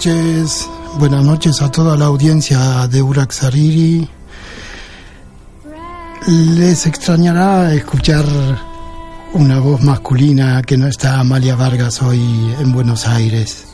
[0.00, 4.08] Buenas noches a toda la audiencia de Urak Sariri.
[6.28, 8.24] Les extrañará escuchar
[9.32, 12.20] una voz masculina que no está Amalia Vargas hoy
[12.60, 13.64] en Buenos Aires.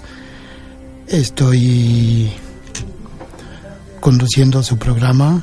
[1.08, 2.32] Estoy
[4.00, 5.42] conduciendo su programa.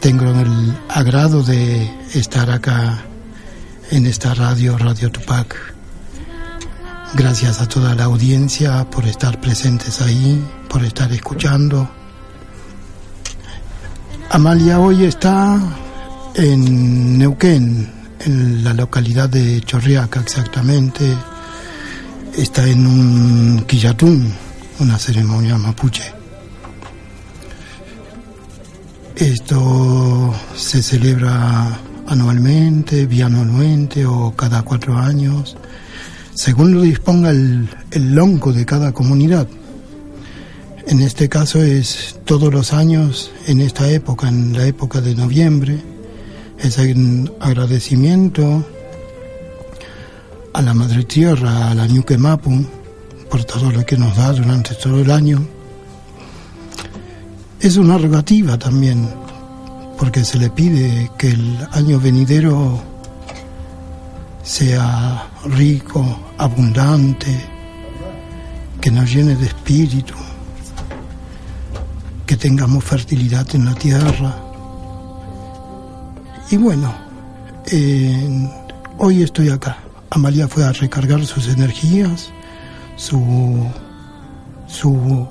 [0.00, 3.04] Tengo el agrado de estar acá
[3.92, 5.77] en esta radio, Radio Tupac.
[7.14, 11.88] Gracias a toda la audiencia por estar presentes ahí, por estar escuchando.
[14.30, 15.58] Amalia hoy está
[16.34, 21.16] en Neuquén, en la localidad de Chorriaca exactamente.
[22.36, 24.30] Está en un quillatún,
[24.78, 26.12] una ceremonia mapuche.
[29.16, 35.56] Esto se celebra anualmente, bianualmente o cada cuatro años
[36.38, 39.48] según lo disponga el, el lonco de cada comunidad.
[40.86, 45.82] En este caso es todos los años, en esta época, en la época de noviembre,
[46.60, 48.64] es un agradecimiento
[50.54, 52.64] a la Madre Tierra, a la Ñuque Mapu,
[53.28, 55.44] por todo lo que nos da durante todo el año.
[57.60, 59.08] Es una rogativa también,
[59.98, 62.80] porque se le pide que el año venidero
[64.44, 67.34] sea rico, abundante,
[68.80, 70.14] que nos llene de espíritu,
[72.26, 74.34] que tengamos fertilidad en la tierra.
[76.50, 76.94] Y bueno,
[78.98, 79.78] hoy estoy acá.
[80.10, 82.30] Amalia fue a recargar sus energías,
[82.96, 83.66] su,
[84.66, 85.26] su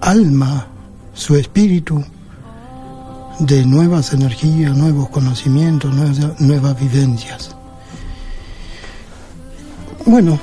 [0.00, 0.66] alma,
[1.14, 2.04] su espíritu
[3.38, 7.57] de nuevas energías, nuevos conocimientos, nuevas, nuevas vivencias.
[10.10, 10.40] Bueno,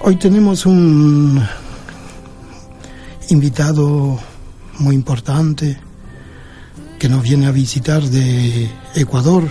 [0.00, 1.38] hoy tenemos un
[3.28, 4.18] invitado
[4.78, 5.76] muy importante
[6.98, 9.44] que nos viene a visitar de Ecuador.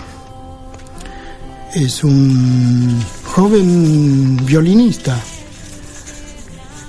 [1.72, 5.16] Es un joven violinista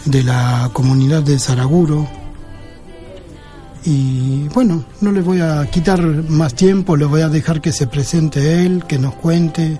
[0.05, 2.09] de la comunidad de Saraguro.
[3.85, 7.85] Y bueno, no le voy a quitar más tiempo, le voy a dejar que se
[7.85, 9.77] presente él, que nos cuente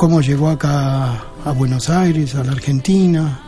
[0.00, 3.38] cómo llegó acá a Buenos Aires, a la Argentina,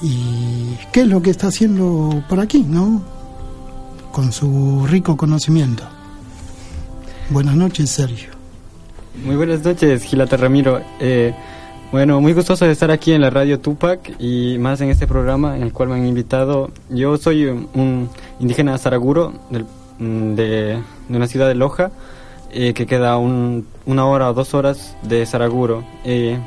[0.00, 3.02] y qué es lo que está haciendo por aquí, ¿no?
[4.10, 5.82] Con su rico conocimiento.
[7.28, 8.30] Buenas noches, Sergio.
[9.22, 10.80] Muy buenas noches, Gilata Ramiro.
[10.98, 11.34] Eh,
[11.92, 15.58] bueno, muy gustoso de estar aquí en la radio Tupac y más en este programa
[15.58, 16.70] en el cual me han invitado.
[16.88, 18.08] Yo soy un
[18.40, 19.34] indígena zaraguro
[19.98, 21.90] mm, de, una ciudad de Loja
[22.52, 25.84] eh, que queda una hora o dos horas de Saraguro.
[26.04, 26.38] Eh,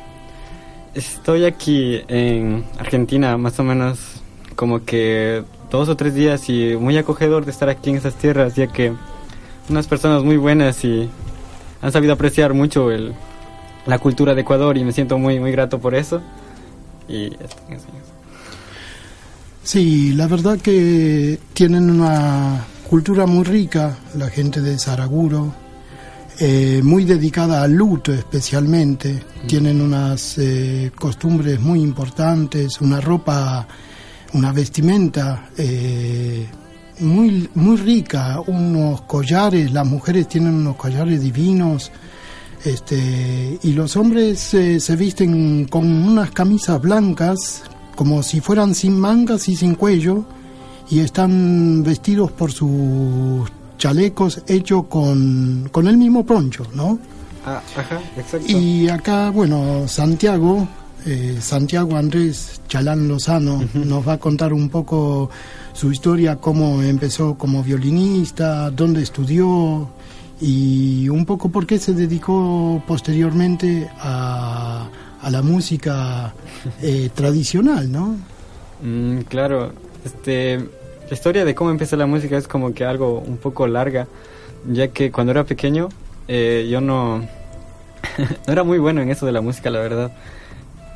[0.94, 4.22] estoy aquí en Argentina más o menos
[4.54, 8.54] como que dos o tres días y muy acogedor de estar aquí en esas tierras
[8.54, 8.92] ya que
[9.68, 11.08] unas personas muy buenas y
[11.82, 12.88] han sabido apreciar mucho
[13.84, 16.22] la cultura de Ecuador y me siento muy, muy grato por eso.
[19.62, 25.52] Sí, la verdad que tienen una cultura muy rica, la gente de Saraguro,
[26.38, 29.46] eh, muy dedicada al luto especialmente, mm.
[29.46, 33.66] tienen unas eh, costumbres muy importantes, una ropa,
[34.34, 36.46] una vestimenta eh,
[37.00, 41.90] muy, muy rica, unos collares, las mujeres tienen unos collares divinos,
[42.64, 47.62] este, y los hombres se visten con unas camisas blancas,
[47.94, 50.24] como si fueran sin mangas y sin cuello,
[50.90, 56.98] y están vestidos por sus chalecos hechos con, con el mismo poncho, ¿no?
[57.44, 58.46] Ah, ajá, exacto.
[58.48, 60.66] Y acá, bueno, Santiago,
[61.04, 65.30] eh, Santiago Andrés Chalán Lozano, nos va a contar un poco
[65.72, 69.88] su historia, cómo empezó como violinista, dónde estudió,
[70.40, 74.88] y un poco por qué se dedicó posteriormente a,
[75.22, 76.34] a la música
[76.82, 78.16] eh, tradicional, ¿no?
[78.82, 79.72] Mm, claro,
[80.04, 80.68] este,
[81.08, 84.06] la historia de cómo empezó la música es como que algo un poco larga,
[84.68, 85.88] ya que cuando era pequeño
[86.28, 87.18] eh, yo no,
[88.46, 90.12] no era muy bueno en eso de la música, la verdad.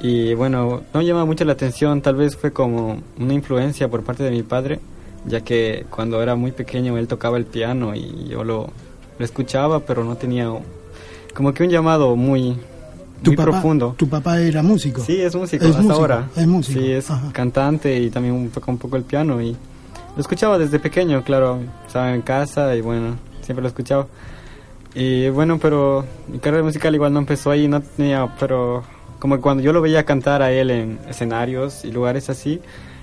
[0.00, 4.22] Y bueno, no llamaba mucho la atención, tal vez fue como una influencia por parte
[4.24, 4.80] de mi padre,
[5.26, 8.70] ya que cuando era muy pequeño él tocaba el piano y yo lo,
[9.18, 10.50] lo escuchaba, pero no tenía
[11.34, 12.56] como que un llamado muy,
[13.22, 13.94] muy profundo.
[13.98, 15.02] ¿Tu papá era músico?
[15.04, 16.28] Sí, es músico hasta ahora.
[16.34, 16.80] Es músico.
[16.80, 19.54] Sí, es cantante y también toca un poco el piano y
[20.14, 24.06] lo escuchaba desde pequeño, claro, estaba en casa y bueno, siempre lo escuchaba.
[24.94, 28.82] Y bueno, pero mi carrera musical igual no empezó ahí, no tenía, pero
[29.18, 32.60] como cuando yo lo veía cantar a él en escenarios y lugares así,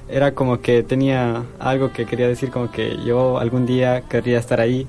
[0.09, 4.59] era como que tenía algo que quería decir, como que yo algún día querría estar
[4.59, 4.87] ahí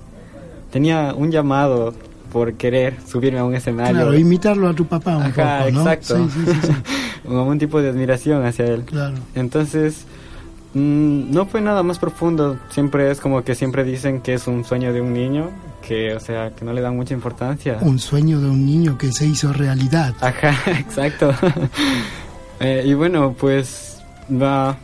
[0.71, 1.95] tenía un llamado
[2.33, 3.95] por querer subirme a un escenario.
[3.95, 5.43] Claro, imitarlo a tu papá un poco,
[5.73, 5.81] ¿no?
[5.81, 6.29] exacto.
[6.29, 8.83] Sí, sí, sí, un tipo de admiración hacia él.
[8.83, 9.17] Claro.
[9.35, 10.05] Entonces,
[10.79, 12.59] mm, no fue nada más profundo.
[12.71, 15.51] Siempre es como que siempre dicen que es un sueño de un niño,
[15.87, 17.79] que, o sea, que no le dan mucha importancia.
[17.81, 20.15] Un sueño de un niño que se hizo realidad.
[20.21, 21.33] Ajá, exacto.
[22.61, 24.77] eh, y bueno, pues va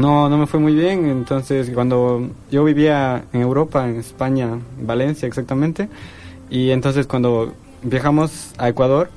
[0.00, 1.06] no, no me fue muy bien.
[1.06, 5.88] Entonces, cuando yo vivía en Europa, en España, Valencia exactamente,
[6.48, 7.52] y entonces cuando
[7.82, 9.10] viajamos a Ecuador,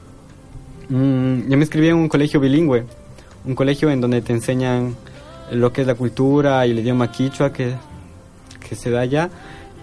[0.89, 2.83] mmm, yo me inscribí en un colegio bilingüe,
[3.45, 4.95] un colegio en donde te enseñan
[5.51, 7.73] lo que es la cultura y el idioma quichua que,
[8.67, 9.29] que se da allá.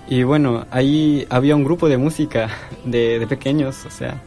[0.08, 2.48] Y bueno, ahí había un grupo de música
[2.84, 4.22] de, de pequeños, o sea,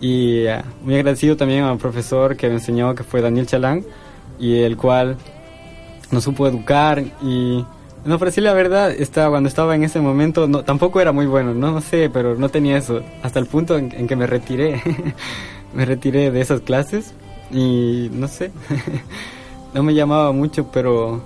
[0.00, 3.84] y uh, muy agradecido también a un profesor que me enseñó, que fue Daniel Chalán,
[4.38, 5.16] y el cual
[6.10, 7.64] no supo educar y
[8.04, 11.54] no, para decir la verdad, estaba, cuando estaba en ese momento, tampoco era muy bueno,
[11.54, 13.00] no, no sé, pero no tenía eso.
[13.22, 14.82] Hasta el punto en, que me retiré,
[15.72, 17.14] me retiré de esas clases
[17.52, 18.50] y no sé,
[19.74, 21.22] no me llamaba mucho, pero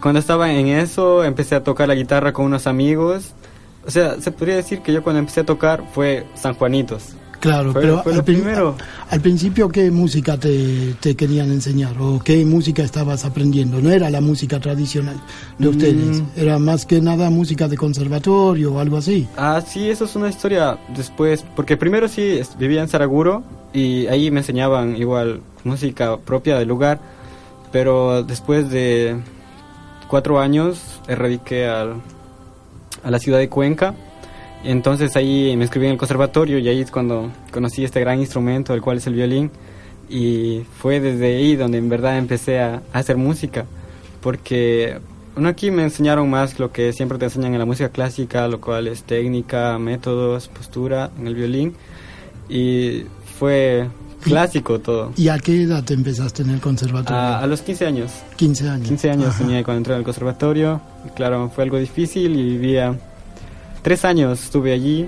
[0.00, 3.32] cuando estaba en eso, empecé a tocar la guitarra con unos amigos.
[3.86, 7.16] O sea, se podría decir que yo cuando empecé a tocar fue San Juanitos.
[7.44, 8.74] Claro, pero al, primero.
[9.10, 11.94] al, principio, ¿qué música te, te, querían enseñar?
[12.00, 13.82] ¿O qué música estabas aprendiendo?
[13.82, 15.20] No era la música tradicional
[15.58, 16.26] de ustedes, mm.
[16.36, 19.28] era más que nada música de conservatorio o algo así.
[19.36, 23.42] Ah, sí, eso es una historia después, porque primero sí vivía en Saraguro
[23.74, 26.98] y ahí me enseñaban igual música propia del lugar,
[27.74, 29.16] pero después de
[30.06, 31.94] cuatro años erradiqué al,
[33.02, 33.96] a la ciudad de Cuenca
[34.64, 38.72] entonces ahí me inscribí en el conservatorio y ahí es cuando conocí este gran instrumento,
[38.72, 39.50] el cual es el violín.
[40.08, 43.66] Y fue desde ahí donde en verdad empecé a, hacer música.
[44.22, 44.98] Porque
[45.36, 48.58] uno aquí me enseñaron más lo que siempre te enseñan en la música clásica, lo
[48.60, 51.74] cual es técnica, métodos, postura en el violín.
[52.48, 53.04] Y
[53.38, 53.88] fue
[54.24, 55.12] clásico todo.
[55.16, 57.16] ¿Y a qué edad te empezaste en el conservatorio?
[57.16, 58.12] A, los 15 años.
[58.36, 58.88] 15 años.
[58.88, 60.80] 15 años tenía cuando entré al conservatorio.
[61.14, 62.98] claro, fue algo difícil y vivía
[63.84, 65.06] Tres años estuve allí,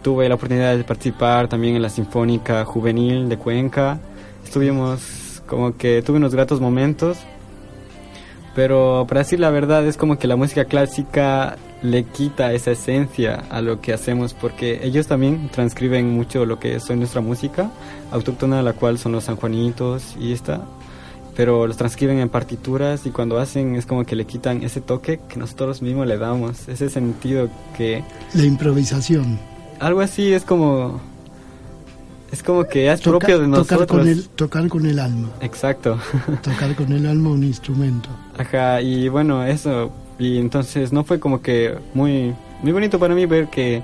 [0.00, 3.98] tuve la oportunidad de participar también en la Sinfónica Juvenil de Cuenca.
[4.44, 7.18] Estuvimos como que tuve unos gratos momentos.
[8.54, 13.44] Pero para decir la verdad es como que la música clásica le quita esa esencia
[13.50, 17.70] a lo que hacemos porque ellos también transcriben mucho lo que es nuestra música
[18.10, 20.62] autóctona, la cual son los sanjuanitos y esta,
[21.36, 25.20] pero los transcriben en partituras y cuando hacen es como que le quitan ese toque
[25.28, 28.02] que nosotros mismos le damos, ese sentido que...
[28.32, 29.38] La improvisación.
[29.78, 31.00] Algo así es como...
[32.32, 33.80] Es como que es propio de nosotros.
[33.80, 35.28] Tocar con, el, tocar con el alma.
[35.40, 35.98] Exacto.
[36.42, 38.08] tocar con el alma un instrumento.
[38.36, 39.92] Ajá, y bueno, eso.
[40.18, 43.82] Y entonces no fue como que muy, muy bonito para mí ver que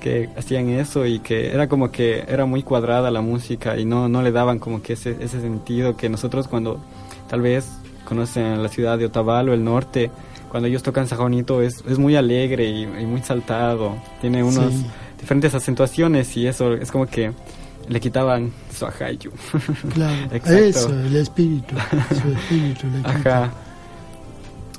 [0.00, 4.08] que hacían eso y que era como que era muy cuadrada la música y no,
[4.08, 6.80] no le daban como que ese, ese sentido que nosotros cuando
[7.28, 7.68] tal vez
[8.04, 10.10] conocen la ciudad de Otavalo, el norte,
[10.50, 14.72] cuando ellos tocan sajonito es, es muy alegre y, muy saltado, tiene unos
[15.20, 17.32] diferentes acentuaciones y eso es como que
[17.88, 19.30] le quitaban su ajayu.
[19.94, 21.76] Claro, eso, el espíritu,
[22.10, 23.52] su espíritu le Ajá.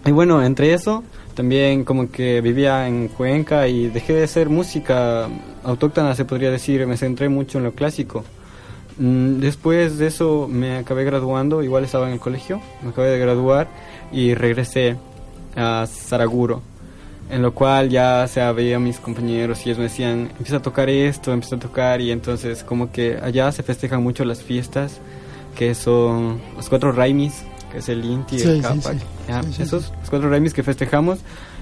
[0.06, 1.04] Y bueno, entre eso
[1.36, 5.28] también como que vivía en Cuenca y dejé de hacer música
[5.64, 8.24] autóctona, se podría decir, me centré mucho en lo clásico.
[8.98, 13.20] Mm, después de eso me acabé graduando, igual estaba en el colegio, me acabé de
[13.20, 13.68] graduar
[14.12, 14.98] y regresé
[15.56, 16.62] a Saraguro,
[17.30, 20.90] en lo cual ya se veía mis compañeros y ellos me decían, empieza a tocar
[20.90, 25.00] esto, empieza a tocar y entonces como que allá se festejan mucho las fiestas,
[25.56, 28.98] que son los cuatro raimis, que es el Inti, el Capac.
[29.60, 31.20] esos cuatro remis que festejamos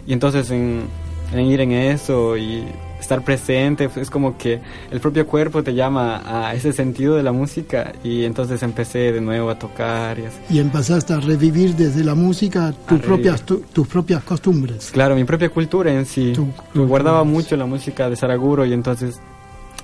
[0.08, 0.88] y entonces en,
[1.34, 2.64] ir en eso y
[3.00, 4.60] estar presente, pues, es como que
[4.92, 9.22] el propio cuerpo te llama a ese sentido de la música y entonces empecé de
[9.22, 10.38] nuevo a tocar y así.
[10.50, 14.92] Y empezaste a revivir desde la música tus propias tus propias costumbres.
[14.92, 16.34] Claro, mi propia cultura en sí.
[16.74, 19.20] guardaba mucho la música de Saraguro y entonces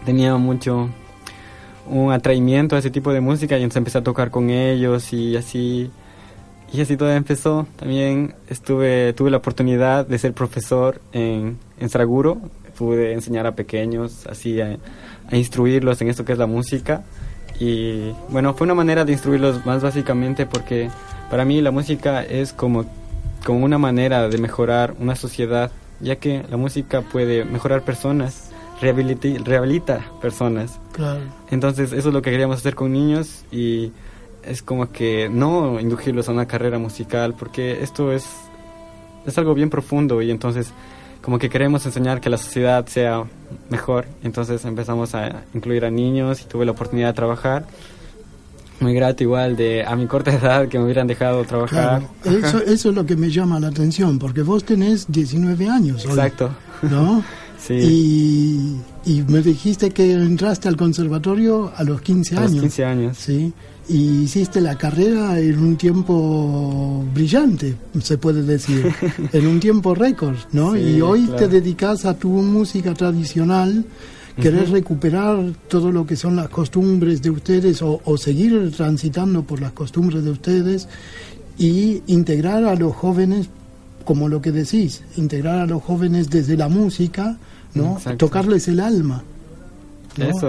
[0.04, 0.90] tenía mucho
[1.88, 5.38] un atraimiento a ese tipo de música y entonces empecé a tocar con ellos y
[5.38, 5.90] así
[6.76, 7.68] y así todo empezó.
[7.78, 12.38] También estuve, tuve la oportunidad de ser profesor en, en Saraguro.
[12.78, 14.78] Pude enseñar a pequeños, así a,
[15.32, 17.04] instruirlos en esto que es la música.
[17.60, 20.90] Y bueno, fue una manera de instruirlos más básicamente porque
[21.30, 22.86] para mí la música es como,
[23.46, 28.50] como una manera de mejorar una sociedad, ya que la música puede mejorar personas,
[28.82, 30.80] rehabilita, rehabilita personas.
[30.92, 31.22] Claro.
[31.50, 33.94] Entonces eso es lo que queríamos hacer con niños y
[34.48, 38.26] es como que no inducirlos a una carrera musical, porque esto es,
[39.26, 40.72] es algo bien profundo y entonces
[41.22, 43.24] como que queremos enseñar que la sociedad sea
[43.70, 47.66] mejor, entonces empezamos a incluir a niños y tuve la oportunidad de trabajar.
[48.80, 52.04] Muy grato igual de a mi corta edad que me hubieran dejado trabajar.
[52.26, 56.06] eso, eso es lo que me llama la atención, porque vos tenés 19 años.
[56.06, 56.52] Exacto.
[56.84, 57.24] ¿No?
[57.58, 57.74] sí.
[59.06, 62.52] Y, y me dijiste que entraste al conservatorio a los 15 años.
[62.52, 63.18] A los 15 años.
[63.18, 63.52] Sí
[63.88, 68.92] y hiciste la carrera en un tiempo brillante, se puede decir,
[69.34, 70.76] en un tiempo récord, ¿no?
[70.76, 73.86] y hoy te dedicas a tu música tradicional,
[74.42, 79.72] querés recuperar todo lo que son las costumbres de ustedes o, seguir transitando por las
[79.72, 80.88] costumbres de ustedes
[81.58, 83.50] y integrar a los jóvenes,
[84.04, 87.38] como lo que decís, integrar a los jóvenes desde la música,
[87.76, 88.00] ¿no?
[88.18, 89.24] Tocarles el alma.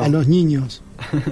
[0.00, 0.82] a los niños.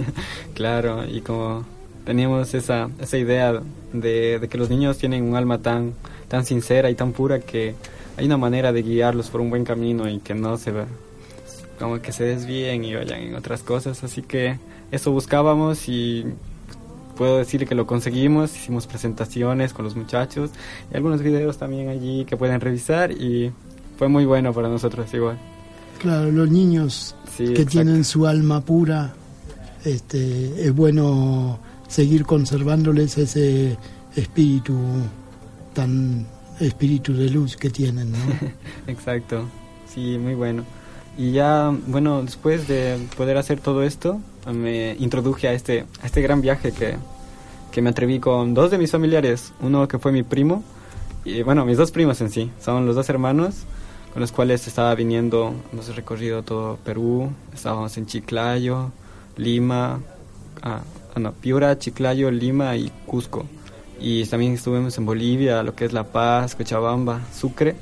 [0.54, 1.64] claro, y como
[2.04, 3.60] teníamos esa, esa idea
[3.92, 5.94] de, que los niños tienen un alma tan,
[6.28, 7.74] tan sincera y tan pura que
[8.16, 10.72] hay una manera de guiarlos por un buen camino y que no se
[11.78, 14.04] como que se desvíen y vayan en otras cosas.
[14.04, 14.58] Así que
[14.92, 16.24] eso buscábamos y
[17.16, 18.54] puedo decir que lo conseguimos.
[18.56, 20.50] Hicimos presentaciones con los muchachos
[20.92, 23.50] y algunos videos también allí que pueden revisar y
[23.98, 25.38] fue muy bueno para nosotros igual.
[26.00, 29.14] Claro, los niños que tienen su alma pura,
[29.84, 31.58] este, es bueno
[31.94, 33.78] seguir conservándoles ese
[34.16, 34.76] espíritu
[35.74, 36.26] tan
[36.58, 38.18] espíritu de luz que tienen, ¿no?
[38.88, 39.44] Exacto,
[39.86, 40.64] sí, muy bueno.
[41.16, 44.20] Y ya, bueno, después de poder hacer todo esto,
[44.52, 46.96] me introduje a este, a este gran viaje que,
[47.70, 50.64] que me atreví con dos de mis familiares, uno que fue mi primo,
[51.24, 53.66] y bueno, mis dos primos en sí, son los dos hermanos
[54.12, 58.90] con los cuales estaba viniendo, hemos recorrido todo Perú, estábamos en Chiclayo,
[59.36, 60.00] Lima,
[60.62, 60.82] ah,
[61.14, 63.46] bueno, Piura, Chiclayo, Lima y Cusco.
[64.00, 67.76] Y también estuvimos en Bolivia, lo que es La Paz, Cochabamba, Sucre.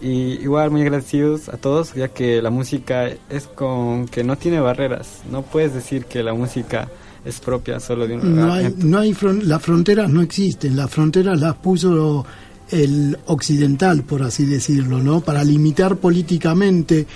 [0.00, 4.60] Y igual muy agradecidos a todos, ya que la música es con que no tiene
[4.60, 5.22] barreras.
[5.30, 6.88] No puedes decir que la música
[7.24, 8.46] es propia solo de un lugar.
[8.46, 12.24] No hay, no hay las fronteras no existen, las fronteras las puso
[12.70, 15.20] el occidental, por así decirlo, ¿no?
[15.20, 17.06] Para limitar políticamente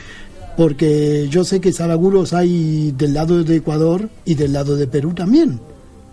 [0.57, 5.13] porque yo sé que zaraguros hay del lado de Ecuador y del lado de Perú
[5.15, 5.61] también,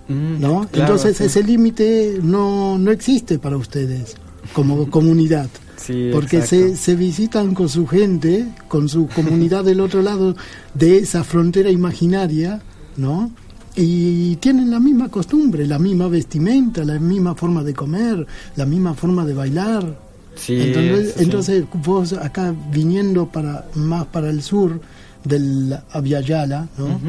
[0.09, 0.67] Mm, ¿no?
[0.67, 1.23] claro, Entonces sí.
[1.23, 4.15] ese límite no, no existe para ustedes
[4.53, 5.47] como comunidad.
[5.77, 10.35] Sí, Porque se, se visitan con su gente, con su comunidad del otro lado
[10.73, 12.61] de esa frontera imaginaria,
[12.97, 13.31] ¿no?
[13.75, 18.93] Y tienen la misma costumbre, la misma vestimenta, la misma forma de comer, la misma
[18.93, 19.97] forma de bailar.
[20.35, 20.73] Sí,
[21.17, 21.77] entonces, sí.
[21.85, 24.81] vos acá viniendo para más para el sur
[25.23, 26.99] del Aviala, ¿no?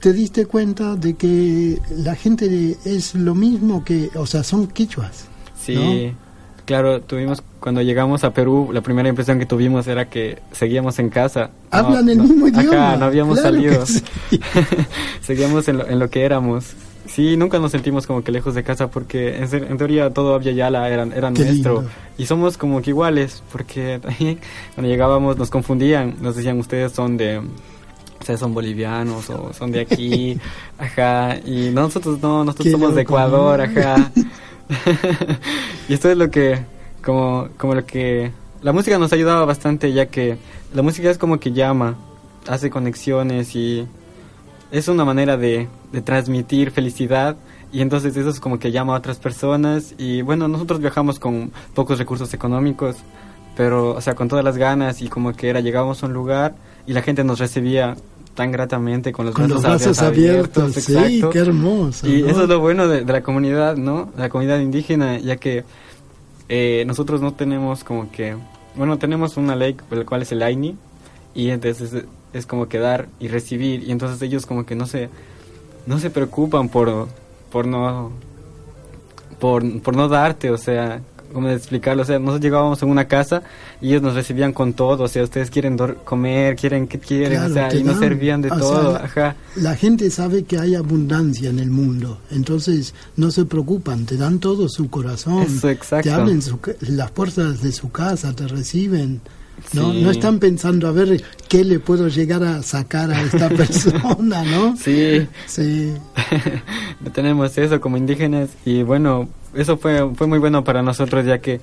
[0.00, 5.26] Te diste cuenta de que la gente es lo mismo que, o sea, son quichuas.
[5.58, 6.12] Sí,
[6.66, 11.08] claro, tuvimos, cuando llegamos a Perú, la primera impresión que tuvimos era que seguíamos en
[11.08, 11.50] casa.
[11.72, 12.96] No- Hablan el mismo idioma.
[12.96, 13.86] no habíamos Claro salido.
[13.86, 14.02] sí.
[15.22, 16.66] Seguíamos en lo, en lo que éramos.
[17.06, 20.40] Sí, nunca nos sentimos como que lejos de casa porque en, ser- en teoría todo
[20.40, 21.52] Yala era, era nuestro.
[21.52, 21.84] lindo.
[22.16, 24.38] Y somos como que iguales porque también
[24.74, 27.40] cuando llegábamos nos confundían, nos decían ustedes son de...
[28.20, 30.38] Ustedes son bolivianos o son de aquí,
[30.78, 33.80] ajá, y nosotros no, nosotros Qué somos de Ecuador, ¿no?
[33.80, 34.10] ajá.
[35.88, 36.58] y esto es lo que,
[37.04, 38.30] como, como lo que,
[38.62, 40.38] la música nos ayudaba bastante ya que
[40.72, 41.96] la música es como que llama,
[42.48, 43.86] hace conexiones y
[44.70, 47.36] es una manera de, de transmitir felicidad
[47.72, 51.52] y entonces eso es como que llama a otras personas y bueno, nosotros viajamos con
[51.74, 52.96] pocos recursos económicos,
[53.56, 56.54] pero o sea, con todas las ganas y como que era, llegábamos a un lugar
[56.86, 57.96] y la gente nos recibía
[58.34, 61.30] tan gratamente con los Con brazos, los brazos abiertos, sí, exacto.
[61.30, 62.08] qué hermoso.
[62.08, 62.28] Y ¿no?
[62.28, 64.12] eso es lo bueno de, de la comunidad, ¿no?
[64.16, 65.64] La comunidad indígena, ya que
[66.48, 68.36] eh, nosotros no tenemos como que,
[68.76, 70.76] bueno, tenemos una ley, el cual es el AINI,
[71.34, 75.08] y entonces es, como que dar y recibir, y entonces ellos como que no se,
[75.86, 77.08] no se preocupan por,
[77.50, 78.12] por no,
[79.40, 81.00] por, por no darte, o sea,
[81.32, 83.42] como de explicarlo, o sea, nosotros llegábamos a una casa
[83.80, 87.38] y ellos nos recibían con todo, o sea, ustedes quieren comer, quieren, ¿qué quieren?
[87.38, 89.36] Claro, o sea, y nos servían de sea, todo, la- ajá.
[89.56, 94.38] La gente sabe que hay abundancia en el mundo, entonces no se preocupan, te dan
[94.38, 96.08] todo su corazón, Eso, exacto.
[96.08, 99.20] te abren su las puertas de su casa, te reciben.
[99.72, 100.02] No, Sí.
[100.02, 104.76] no están pensando a ver qué le puedo llegar a sacar a esta persona, ¿no?
[104.76, 105.94] Sí, Sí.
[107.12, 111.60] tenemos eso como indígenas y bueno, eso fue, fue muy bueno para nosotros ya que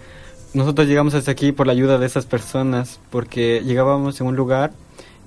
[0.53, 4.71] nosotros llegamos hasta aquí por la ayuda de esas personas porque llegábamos en un lugar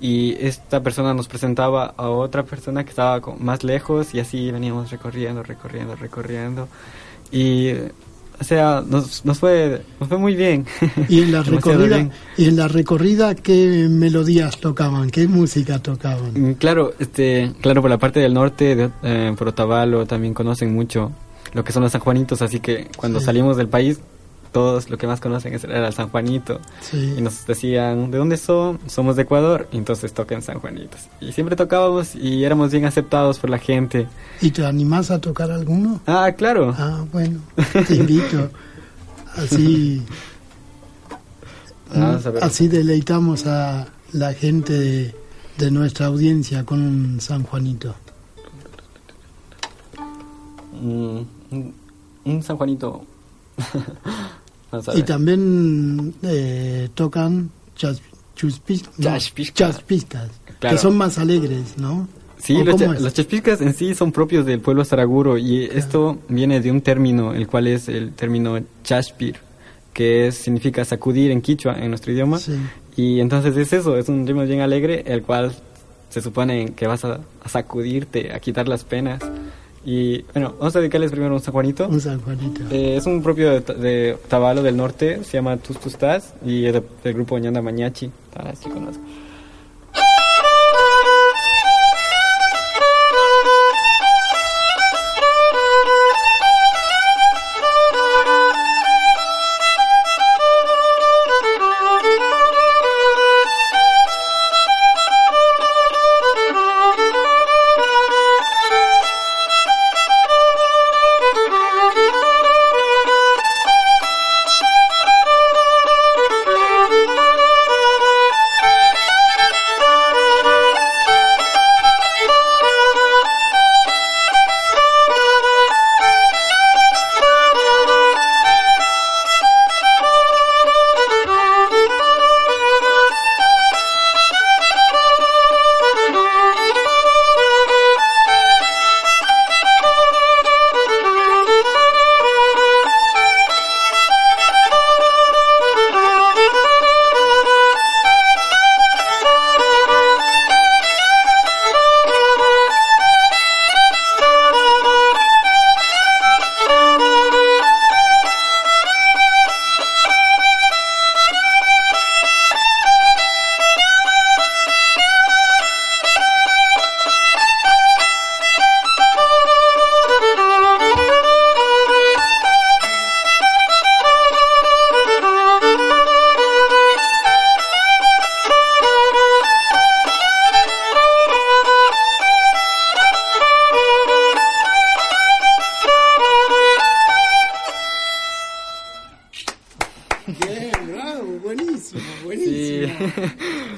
[0.01, 4.91] y esta persona nos presentaba a otra persona que estaba más lejos y así veníamos
[4.91, 6.67] recorriendo, recorriendo, recorriendo
[7.31, 7.71] y
[8.39, 10.65] o sea, nos, nos fue nos fue muy bien.
[11.09, 16.31] Y en la recorrida, y en la recorrida qué melodías tocaban, qué música tocaban.
[16.33, 20.73] Mm, Claro, este, claro, por la parte del norte, de, eh, por Otavalo, también conocen
[20.73, 21.11] mucho
[21.53, 23.25] lo que son los sanjuanitos, así que cuando Sí.
[23.25, 23.99] salimos del país,
[24.55, 26.61] todos lo que más conocen es, era el San Juanito.
[26.79, 27.15] Sí.
[27.17, 28.79] Y nos decían, ¿de dónde son?
[28.87, 31.01] Somos de Ecuador, entonces tocan San Juanitos.
[31.19, 34.07] Y siempre tocábamos y éramos bien aceptados por la gente.
[34.39, 35.99] ¿Y te animás a tocar alguno?
[36.07, 36.73] Ah, claro.
[36.77, 37.41] Ah, bueno,
[37.85, 38.49] te invito.
[39.35, 40.01] Así,
[42.41, 45.15] así deleitamos a la gente de,
[45.57, 47.93] de nuestra audiencia con un San Juanito.
[50.81, 51.19] Mm,
[51.51, 51.73] un,
[52.23, 53.05] un San Juanito.
[54.97, 58.01] Y también eh, tocan chas,
[58.37, 58.87] chuspis-
[60.59, 60.75] Claro.
[60.75, 62.07] que son más alegres, ¿no?
[62.37, 63.13] Sí, ¿O los, cha- los
[63.61, 67.67] en sí son propios del pueblo saraguro y esto viene de un término, el cual
[67.67, 69.37] es el término chaspir,
[69.93, 72.37] que es, significa sacudir en quichua, en nuestro idioma.
[72.39, 72.53] Sí.
[72.97, 75.53] Y entonces es eso, es un ritmo bien alegre, el cual
[76.09, 79.19] se supone que vas a, a sacudirte, a quitar las penas.
[79.85, 81.87] Y bueno, vamos a dedicarles primero un San Juanito.
[81.87, 82.61] Un San Juanito.
[82.71, 86.73] Eh, es un propio de, de Tabalo del norte, se llama Tus Tustas y es
[86.73, 88.09] de- del grupo Ñanda Mañachi.
[88.35, 89.03] Ah, sí conozco.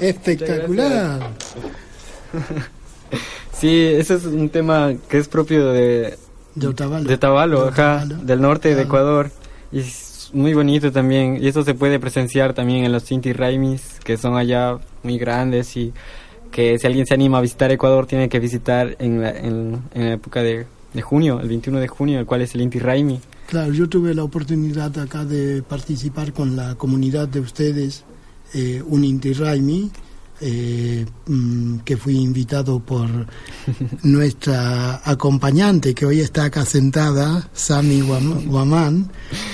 [0.10, 1.32] Espectacular.
[3.54, 6.18] Sí, ese es un tema que es propio de,
[6.56, 7.08] De Otavalo.
[7.08, 8.88] de Otavalo, De ajá, del norte de Claro.
[8.88, 9.32] Ecuador.
[9.72, 11.40] Y es muy bonito también.
[11.42, 15.76] Y eso se puede presenciar también en los Inti Raimis, que son allá muy grandes
[15.76, 15.92] y
[16.52, 20.06] que si alguien se anima a visitar Ecuador tiene que visitar en la, en, en
[20.06, 23.20] la época de, de junio, el 21 de junio, el cual es el Inti Raimi.
[23.48, 28.04] Claro, yo tuve la oportunidad acá de participar con la comunidad de ustedes,
[28.54, 29.90] eh, un Inti Raimi,
[30.40, 33.08] eh, mm, que fui invitado por
[34.04, 39.10] nuestra acompañante que hoy está acá sentada, Sami Guam- Guamán.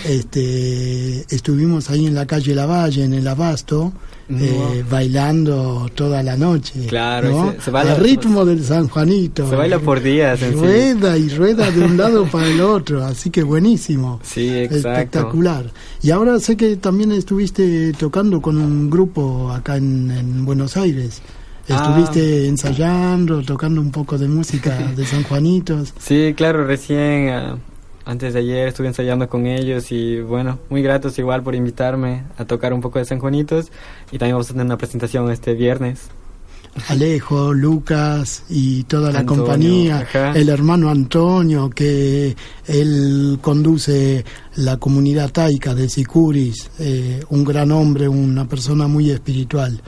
[0.06, 3.94] Este, estuvimos ahí en la calle Lavalle, en el Abasto,
[4.30, 6.86] eh, bailando toda la noche.
[6.88, 7.52] Claro, ¿no?
[7.54, 9.50] se- se al ritmo del San Juanito.
[9.50, 10.56] Se baila por días en sí.
[10.60, 14.20] Rueda y rueda de un lado para el otro, así que buenísimo.
[14.24, 14.90] Sí, exacto.
[14.90, 15.66] Espectacular.
[16.02, 21.22] Y ahora sé que también estuviste tocando con un grupo acá en, en Buenos Aires.
[21.70, 21.76] Ah.
[21.76, 25.94] Estuviste ensayando, tocando un poco de música de San Juanitos.
[26.00, 27.58] Sí, claro, recién ah,
[28.06, 32.46] antes de ayer estuve ensayando con ellos y bueno, muy gratos igual por invitarme a
[32.46, 33.72] tocar un poco de San Juanitos
[34.12, 36.10] y también vamos a tener una presentación este viernes.
[36.88, 40.32] Alejo, Lucas y toda la Antonio, compañía, ajá.
[40.32, 42.36] el hermano Antonio, que
[42.66, 49.82] él conduce la comunidad taica de Sicuris, eh, un gran hombre, una persona muy espiritual.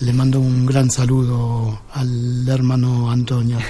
[0.00, 3.58] Le mando un gran saludo al hermano Antonio.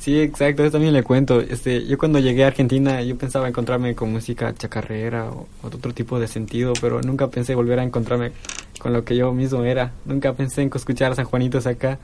[0.00, 1.40] Sí, exacto, eso también le cuento.
[1.40, 5.92] Este, yo cuando llegué a Argentina yo pensaba encontrarme con música chacarrera o, o otro
[5.92, 8.32] tipo de sentido, pero nunca pensé volver a encontrarme
[8.78, 9.92] con lo que yo mismo era.
[10.06, 11.98] Nunca pensé en escuchar a San Juanitos acá.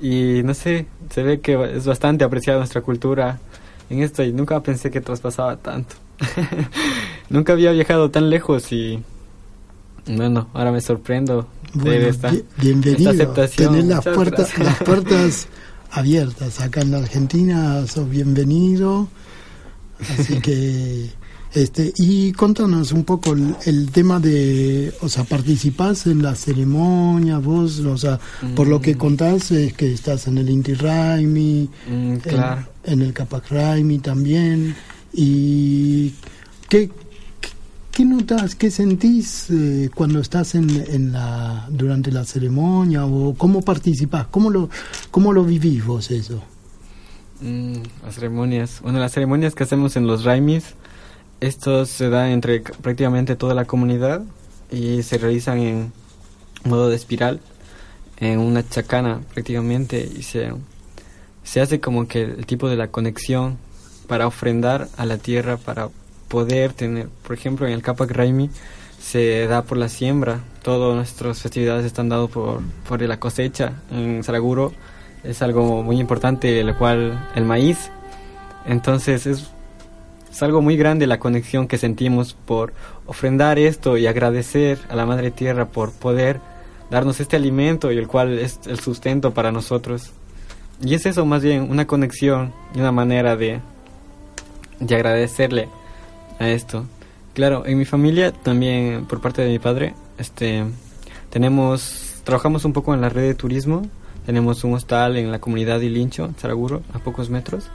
[0.00, 3.40] Y no sé, se ve que es bastante apreciada nuestra cultura
[3.88, 5.96] en esto y nunca pensé que traspasaba tanto.
[7.30, 9.02] nunca había viajado tan lejos y
[10.06, 13.12] bueno, ahora me sorprendo Bueno, esta, bienvenido.
[13.12, 13.48] esta.
[13.48, 14.66] Tenés las Muchas puertas, gracias.
[14.66, 15.48] las puertas
[15.90, 19.08] abiertas acá en la Argentina, sos bienvenido.
[20.18, 21.10] Así que,
[21.52, 27.38] este, y contanos un poco el, el tema de, o sea, participás en la ceremonia,
[27.38, 28.18] vos, o sea,
[28.54, 32.16] por lo que contás es que estás en el Inti Raimi, Mm,
[32.84, 34.74] en, el Capac Raimi también,
[35.12, 36.12] y
[36.68, 36.90] qué,
[38.00, 44.26] qué- notas, qué sentís eh, cuando estás en, la, durante la ceremonia o cómo participás,
[44.28, 44.70] cómo lo,
[45.10, 46.42] cómo lo vivís vos eso?
[47.40, 48.80] Mm, las ceremonias.
[48.82, 50.74] Bueno, las ceremonias que hacemos en los Raimis,
[51.40, 54.22] estos se dan entre prácticamente toda la comunidad
[54.70, 55.92] y se realizan en
[56.64, 57.40] modo de espiral,
[58.18, 60.52] en una chacana prácticamente, y se,
[61.42, 63.58] se hace como que el tipo de la conexión
[64.06, 65.88] para ofrendar a la tierra, para
[66.30, 68.48] poder tener, por ejemplo, en el Capac Raimi
[69.02, 73.72] se da por la siembra, todas nuestras festividades están dadas por, por la cosecha.
[73.90, 74.72] En Saraguro
[75.24, 77.90] es algo muy importante, el cual el maíz.
[78.66, 79.50] Entonces es,
[80.30, 82.72] es algo muy grande la conexión que sentimos por
[83.06, 86.40] ofrendar esto y agradecer a la Madre Tierra por poder
[86.90, 90.12] darnos este alimento y el cual es el sustento para nosotros.
[90.80, 93.60] Y es eso más bien, una conexión y una manera de,
[94.78, 95.68] de agradecerle
[96.40, 96.86] a esto.
[97.34, 100.64] Claro, en mi familia también por parte de mi padre, este
[101.30, 103.82] tenemos trabajamos un poco en la red de turismo,
[104.26, 107.70] tenemos un hostal en la comunidad de Ilincho, en Saraguro, a pocos metros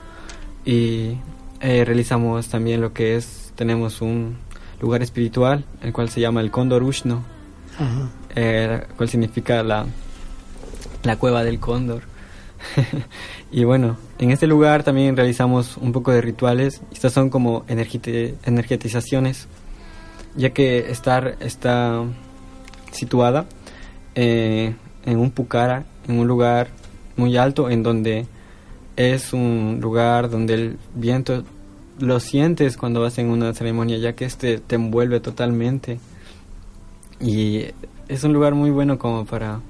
[0.64, 1.16] y
[1.60, 4.36] eh, realizamos también lo que es tenemos un
[4.80, 7.22] lugar espiritual, el cual se llama el Cóndor Ushno,
[7.78, 8.10] Ajá.
[8.34, 9.86] eh, cual significa la,
[11.02, 12.02] la cueva del cóndor.
[13.56, 16.82] y bueno, en este lugar también realizamos un poco de rituales.
[16.92, 19.48] Estas son como energetizaciones,
[20.36, 22.04] ya que estar está
[22.92, 23.46] situada
[24.14, 24.74] eh,
[25.06, 26.68] en un pucara, en un lugar
[27.16, 28.26] muy alto, en donde
[28.96, 31.42] es un lugar donde el viento
[31.98, 35.98] lo sientes cuando vas en una ceremonia, ya que este te envuelve totalmente.
[37.20, 37.68] Y
[38.08, 39.60] es un lugar muy bueno como para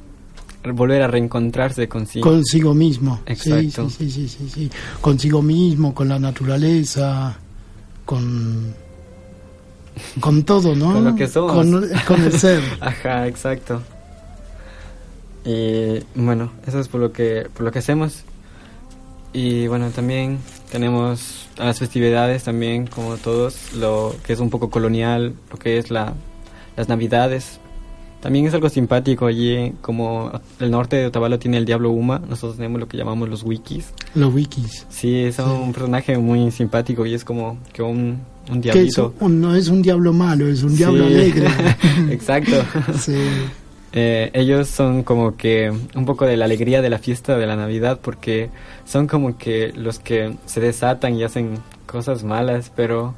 [0.72, 2.28] volver a reencontrarse consigo.
[2.28, 3.20] Consigo mismo.
[3.26, 3.88] Exacto.
[3.90, 4.70] Sí, sí, sí, sí, sí.
[5.00, 7.38] Consigo mismo, con la naturaleza,
[8.04, 8.74] con
[10.20, 10.92] con todo, ¿no?
[10.92, 11.52] Con lo que somos.
[11.52, 12.62] Con, con el ser.
[12.80, 13.82] Ajá, exacto.
[15.44, 18.24] Y bueno, eso es por lo que por lo que hacemos.
[19.32, 20.38] Y bueno, también
[20.70, 25.78] tenemos a las festividades también como todos, lo que es un poco colonial, lo que
[25.78, 26.14] es la
[26.76, 27.60] las Navidades.
[28.26, 32.56] También es algo simpático allí, como el norte de Otavalo tiene el Diablo Uma, nosotros
[32.56, 33.86] tenemos lo que llamamos los wikis.
[34.16, 34.84] Los wikis.
[34.88, 38.18] Sí, son un personaje muy simpático y es como que un,
[38.50, 39.14] un es diablito.
[39.20, 41.46] un- no es un diablo malo, es un diablo alegre.
[42.10, 42.56] Exacto.
[42.98, 43.14] Sí.
[43.92, 47.54] Eh, ellos son como que un poco de la alegría de la fiesta de la
[47.54, 48.50] Navidad porque
[48.84, 53.14] son como que los que se desatan y hacen cosas malas, pero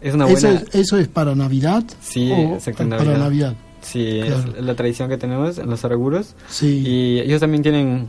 [0.00, 0.38] es una buena...
[0.38, 1.82] ¿Eso es, eso es para Navidad?
[2.00, 3.18] Sí, ¿O exacto, Para Navidad.
[3.18, 3.54] Navidad.
[3.82, 4.54] Sí, Claro.
[4.58, 6.34] es la tradición que tenemos en los Araguros.
[6.48, 6.82] Sí.
[6.86, 8.08] Y ellos también tienen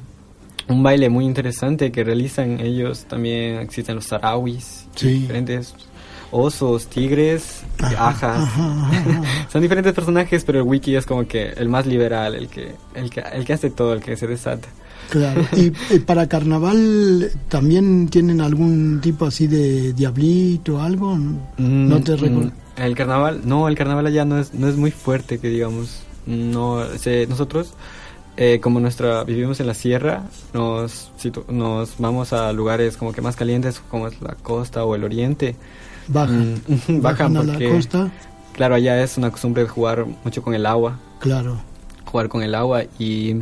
[0.67, 3.05] un baile muy interesante que realizan ellos.
[3.05, 5.07] También existen los sarawis, Sí.
[5.21, 5.73] diferentes
[6.31, 8.37] osos, tigres, Ajá, ajas.
[8.43, 9.21] ajá, ajá.
[9.51, 13.09] Son diferentes personajes, pero el wiki es como que el más liberal, el que, el
[13.09, 14.67] que, el que hace todo, el que se desata.
[15.09, 15.41] Claro.
[15.57, 21.17] ¿Y eh, para carnaval también tienen algún tipo así de diablito o algo?
[21.57, 22.41] No te Mm, recuerdo.
[22.49, 26.01] mm, El carnaval, no, el carnaval allá no es, no es muy fuerte, que digamos.
[26.25, 27.73] No, se- nosotros,
[28.37, 33.21] eh, como nuestra, vivimos en la sierra, nos, situ- nos vamos a lugares como que
[33.21, 35.55] más calientes, como es la costa o el oriente.
[36.07, 36.53] Bajan.
[36.67, 38.11] Mm, bajan Bajan a la porque, costa.
[38.53, 41.57] claro, allá es una costumbre de jugar mucho con el agua, Claro.
[42.05, 43.35] jugar con el agua y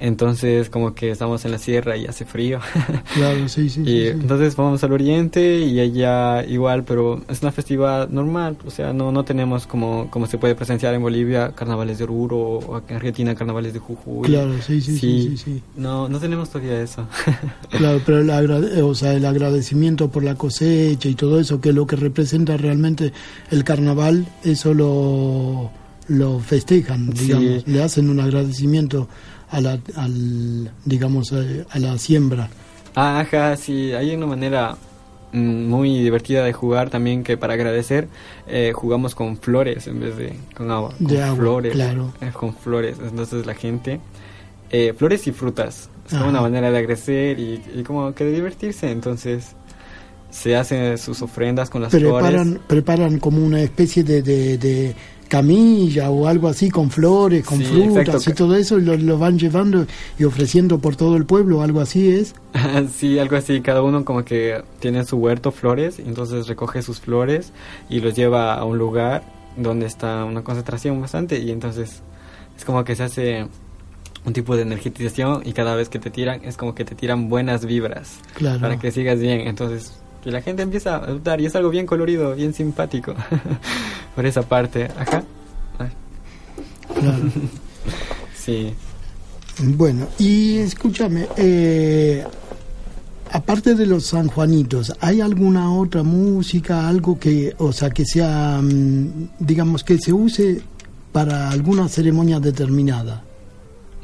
[0.00, 2.58] entonces como que estamos en la sierra y hace frío.
[3.14, 3.84] Claro, sí, sí.
[3.84, 4.06] sí, Y sí.
[4.08, 9.12] entonces vamos al oriente y allá igual, pero es una festividad normal, o sea, no,
[9.12, 13.34] no tenemos como, como se puede presenciar en Bolivia carnavales de Oruro o en Argentina
[13.34, 14.28] carnavales de Jujuy.
[14.28, 15.62] Claro, sí, sí, sí, sí.
[15.76, 17.06] No, no tenemos todavía eso.
[17.70, 21.72] Claro, pero el, agrade- o sea, el agradecimiento por la cosecha y todo eso, que
[21.72, 23.12] lo que representa realmente
[23.50, 25.70] el carnaval, eso lo,
[26.08, 29.08] lo festejan, digamos, le hacen un agradecimiento
[29.50, 32.48] a la, al, digamos, a, a la siembra.
[32.94, 34.76] Ajá, sí, hay una manera
[35.32, 38.08] mm, muy divertida de jugar también que para agradecer
[38.48, 40.92] eh, jugamos con flores en vez de con agua.
[40.98, 41.72] Con De agua, flores.
[41.72, 42.12] claro.
[42.20, 42.96] eh, con flores.
[43.02, 44.00] Entonces la gente...
[44.70, 45.88] eh, flores y frutas.
[46.06, 46.30] Es como Ajá.
[46.30, 48.90] una manera de agradecer y, y como que de divertirse.
[48.90, 49.54] Entonces
[50.30, 52.12] se hacen sus ofrendas con las flores.
[52.12, 54.94] Preparan, preparan como una especie de, de, de
[55.30, 58.30] camilla o algo así con flores, con Sí, frutas exacto.
[58.30, 59.86] y todo eso, y lo, lo van llevando
[60.18, 62.34] y ofreciendo por todo el pueblo, algo así es.
[62.94, 63.60] sí, algo así.
[63.62, 67.52] Cada uno como que tiene su huerto flores, y entonces recoge sus flores
[67.88, 69.22] y los lleva a un lugar
[69.56, 72.02] donde está una concentración bastante y entonces
[72.56, 73.46] es como que se hace
[74.24, 77.28] un tipo de energetización y cada vez que te tiran es como que te tiran
[77.28, 78.60] buenas vibras Claro.
[78.60, 79.40] para que sigas bien.
[79.48, 83.14] Entonces y la gente empieza a adoptar y es algo bien colorido, bien simpático
[84.14, 84.88] por esa parte.
[84.98, 85.22] Ajá.
[86.94, 87.24] Claro.
[88.36, 88.74] sí.
[89.62, 92.24] Bueno, y escúchame, eh,
[93.30, 99.28] aparte de los sanjuanitos, ¿hay alguna otra música, algo que, o sea, que sea, mm,
[99.38, 100.62] digamos, que se use
[101.12, 103.22] para alguna ceremonia determinada?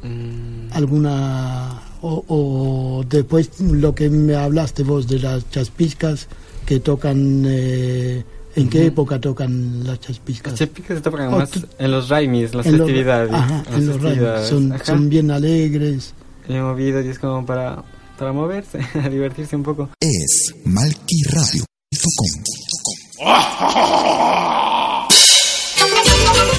[0.02, 6.28] Mm, ¿Alguna, o, o después lo que me hablaste vos de las chaspizcas
[6.64, 8.24] que tocan, eh,
[8.56, 8.86] ¿en qué Ujú.
[8.88, 10.52] época tocan las chaspizcas?
[10.52, 13.32] Las chepicas se tocan Oh, más en los raimis, las En festividades.
[13.32, 14.84] ajá, las en los festividades, son, ajá.
[14.84, 16.12] son bien alegres.
[16.48, 17.82] bien movido y es como para,
[18.18, 19.88] para moverse, a divertirse un poco.
[20.00, 21.66] Es malquiradio.com.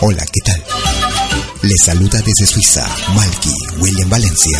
[0.02, 0.64] Hola, ¿qué tal?
[1.64, 4.60] Les saluda desde Suiza Malky William Valencia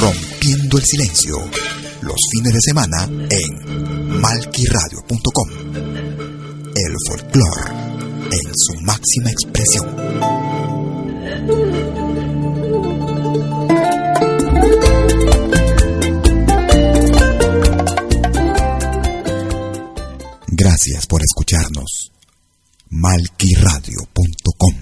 [0.00, 1.36] Rompiendo el Silencio.
[2.02, 5.48] Los fines de semana en malquiradio.com.
[6.74, 7.70] El folclore
[8.30, 9.86] en su máxima expresión.
[20.48, 22.12] Gracias por escucharnos.
[22.90, 24.74] malquiradio.com.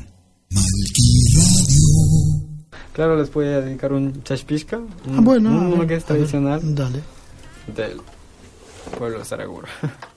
[0.50, 2.53] Malquiradio.
[2.94, 6.06] Claro, les voy a dedicar un chashpishka, un, Ah, bueno, a uno ver, que es
[6.06, 7.02] ver, tradicional Dale.
[7.66, 8.00] del
[8.96, 9.66] pueblo de Saraguro.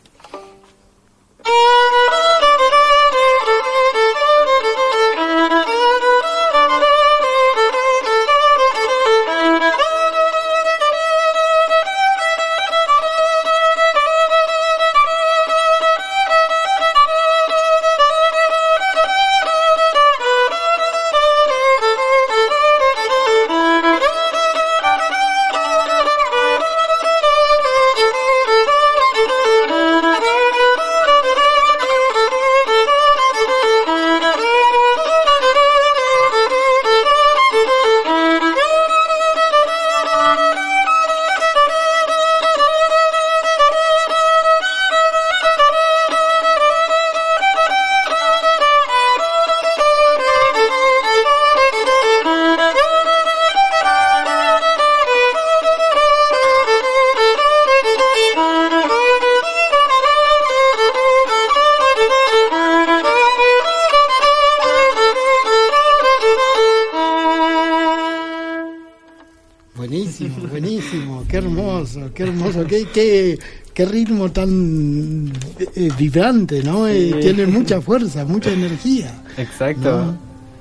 [72.67, 73.39] qué qué,
[73.73, 75.31] qué, ritmo tan
[75.75, 76.87] eh, vibrante, ¿no?
[76.87, 77.19] Eh, Sí.
[77.21, 79.13] tiene mucha fuerza, mucha energía.
[79.37, 80.05] Exacto.
[80.05, 80.17] No.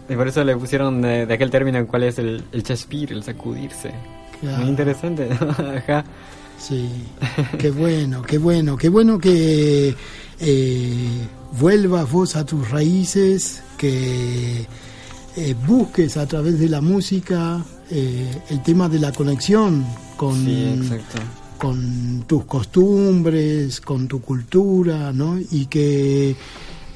[0.08, 3.12] Y por eso le pusieron de, de aquel término en cual es el, el chaspir,
[3.12, 3.90] el sacudirse.
[4.40, 4.58] Claro.
[4.58, 5.28] Muy interesante.
[5.40, 6.04] Ajá.
[6.58, 6.88] Sí,
[7.58, 9.94] qué bueno, qué bueno, qué bueno que
[10.40, 11.08] eh,
[11.60, 14.64] vuelvas vos a tus raíces, que
[15.36, 19.84] eh, busques a través de la música eh, el tema de la conexión
[20.16, 21.18] con, Sí, exacto.
[21.56, 25.38] Con tus costumbres, con tu cultura, ¿no?
[25.50, 26.36] Y que,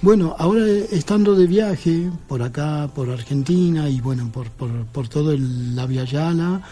[0.03, 5.33] bueno, ahora estando de viaje por acá, por Argentina y bueno, por, por, por todo
[5.33, 6.63] el, la Via Yala,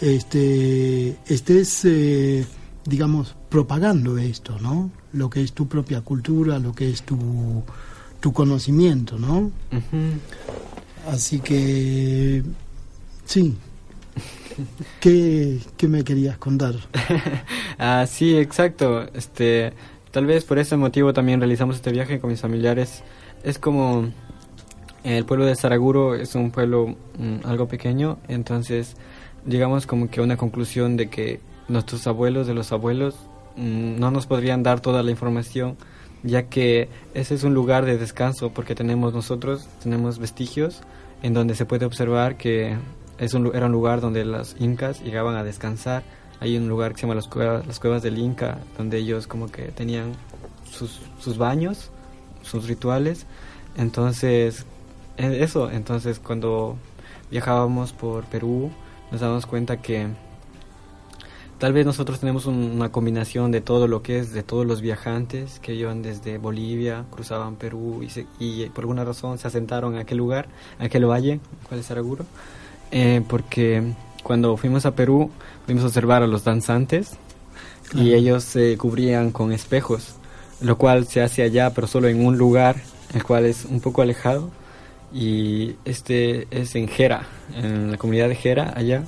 [0.00, 2.46] este, estés, eh,
[2.84, 4.90] digamos, propagando esto, ¿no?
[5.12, 7.62] Lo que es tu propia cultura, lo que es tu,
[8.20, 9.50] tu conocimiento, ¿no?
[11.08, 12.42] Así que,
[13.24, 13.54] sí.
[15.00, 16.74] ¿Qué, qué me querías contar?
[17.78, 19.06] ah, sí, exacto.
[19.14, 19.72] Este,
[20.10, 23.02] tal vez por ese motivo también realizamos este viaje con mis familiares.
[23.44, 24.10] Es como
[25.04, 28.96] el pueblo de Saraguro es un pueblo mm, algo pequeño, entonces
[29.46, 33.16] llegamos como que a una conclusión de que nuestros abuelos de los abuelos
[33.56, 35.76] mm, no nos podrían dar toda la información,
[36.22, 40.82] ya que ese es un lugar de descanso porque tenemos nosotros tenemos vestigios
[41.22, 42.76] en donde se puede observar que
[43.24, 46.02] es un, era un lugar donde los incas llegaban a descansar.
[46.40, 49.46] Hay un lugar que se llama las cuevas, las cuevas del Inca, donde ellos como
[49.50, 50.12] que tenían
[50.70, 51.90] sus, sus baños,
[52.42, 53.26] sus rituales.
[53.76, 54.66] Entonces,
[55.18, 56.76] eh, eso, entonces cuando
[57.30, 58.70] viajábamos por Perú,
[59.12, 60.08] nos damos cuenta que
[61.58, 64.80] tal vez nosotros tenemos un- una combinación de todo lo que es de todos los
[64.80, 69.94] viajantes que iban desde Bolivia, cruzaban Perú y, se- y por alguna razón se asentaron
[69.94, 70.48] en aquel lugar,
[70.80, 72.26] en aquel valle, cuál es Araguro,
[72.92, 73.82] eh, porque
[74.22, 75.30] cuando fuimos a Perú
[75.66, 77.12] fuimos a observar a los danzantes
[77.94, 80.14] y ellos se cubrían con espejos,
[80.60, 82.76] lo cual se hace allá, pero solo en un lugar,
[83.14, 84.50] el cual es un poco alejado.
[85.12, 89.02] Y este es en Jera, en la comunidad de Jera, allá.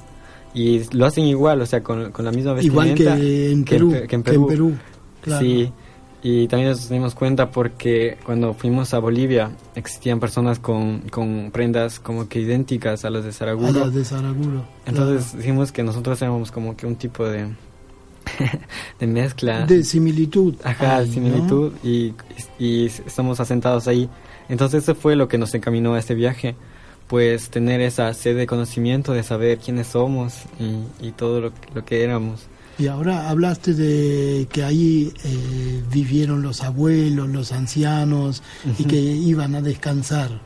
[0.52, 3.16] Y lo hacen igual, o sea, con, con la misma Igual vestimenta.
[3.20, 3.90] que en que Perú.
[3.90, 4.46] Pe- que en que en Perú.
[4.48, 4.72] Perú,
[5.22, 5.44] claro.
[5.46, 5.72] Sí,
[6.24, 12.00] y también nos dimos cuenta porque cuando fuimos a Bolivia existían personas con, con prendas
[12.00, 13.72] como que idénticas a las de A Saraguro.
[13.72, 14.64] las de Saraguro.
[14.86, 17.48] Entonces dijimos que nosotros éramos como que un tipo de,
[18.98, 19.66] de mezcla.
[19.66, 20.54] de similitud.
[20.64, 21.12] Ajá, ¿no?
[21.12, 22.14] similitud y,
[22.58, 24.08] y estamos asentados ahí.
[24.48, 26.54] Entonces eso fue lo que nos encaminó a este viaje,
[27.06, 31.84] pues tener esa sed de conocimiento, de saber quiénes somos y, y todo lo, lo
[31.84, 32.46] que éramos.
[32.78, 38.42] Y ahora hablaste de que ahí eh, vivieron los abuelos, los ancianos
[38.78, 40.40] y que iban a descansar.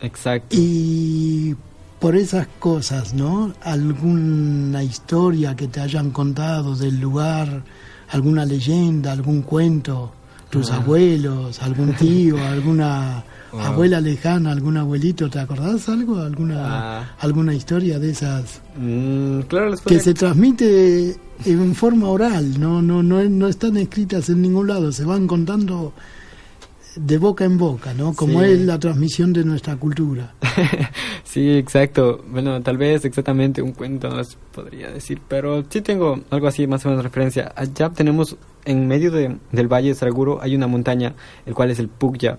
[0.00, 0.56] Exacto.
[0.58, 1.54] Y
[2.00, 3.52] por esas cosas, ¿no?
[3.62, 7.62] ¿Alguna historia que te hayan contado del lugar,
[8.10, 10.12] alguna leyenda, algún cuento?
[10.50, 10.76] ¿Tus Ah.
[10.76, 13.22] abuelos, algún tío, alguna
[13.52, 13.60] Wow.
[13.62, 15.30] abuela lejana, algún abuelito?
[15.30, 16.18] ¿Te acordás algo?
[16.20, 17.16] ¿Alguna, Ah.
[17.20, 18.60] alguna historia de esas?
[18.76, 24.28] Mm, claro, les Que se transmite en forma oral, no, no, no, no están escritas
[24.28, 25.92] en ningún lado, se van contando
[26.96, 28.12] de boca en boca, ¿no?
[28.12, 28.46] Como Sí.
[28.50, 30.34] es la transmisión de nuestra cultura.
[31.24, 32.24] Sí, exacto.
[32.30, 36.66] Bueno, tal vez exactamente un cuento no les podría decir, pero sí tengo algo así
[36.66, 37.52] más o menos referencia.
[37.54, 41.78] Allá tenemos, en medio de- del Valle de Saraguro, hay una montaña, el cual es
[41.80, 42.38] el Pugya.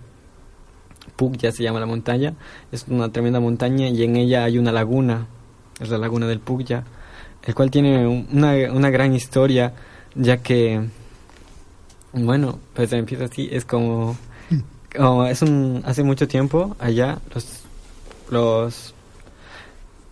[1.19, 2.33] Pugya se llama la montaña.
[2.71, 5.27] Es una tremenda montaña y en ella hay una laguna.
[5.81, 6.83] Es la laguna del Pugya,
[7.43, 9.73] el cual tiene un- una, una gran historia,
[10.15, 10.81] ya que,
[12.13, 14.15] bueno, pues empieza así, es como,
[14.95, 17.45] como es un, hace mucho tiempo allá los
[18.31, 18.93] los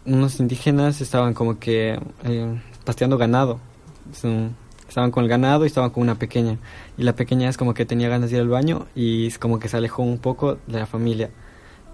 [0.05, 3.59] unos indígenas estaban como que eh, pasteando ganado
[4.97, 6.57] estaban con el ganado y estaban con una pequeña.
[6.97, 9.59] Y la pequeña es como que tenía ganas de ir al baño y es como
[9.59, 11.29] que se alejó un poco de la familia.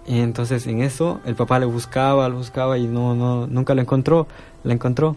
[0.06, 3.82] Y entonces en eso el papá le buscaba lo buscaba y no no nunca lo
[3.82, 4.26] encontró
[4.62, 5.16] la encontró.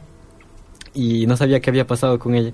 [0.93, 2.51] Y no sabía qué había pasado con ella.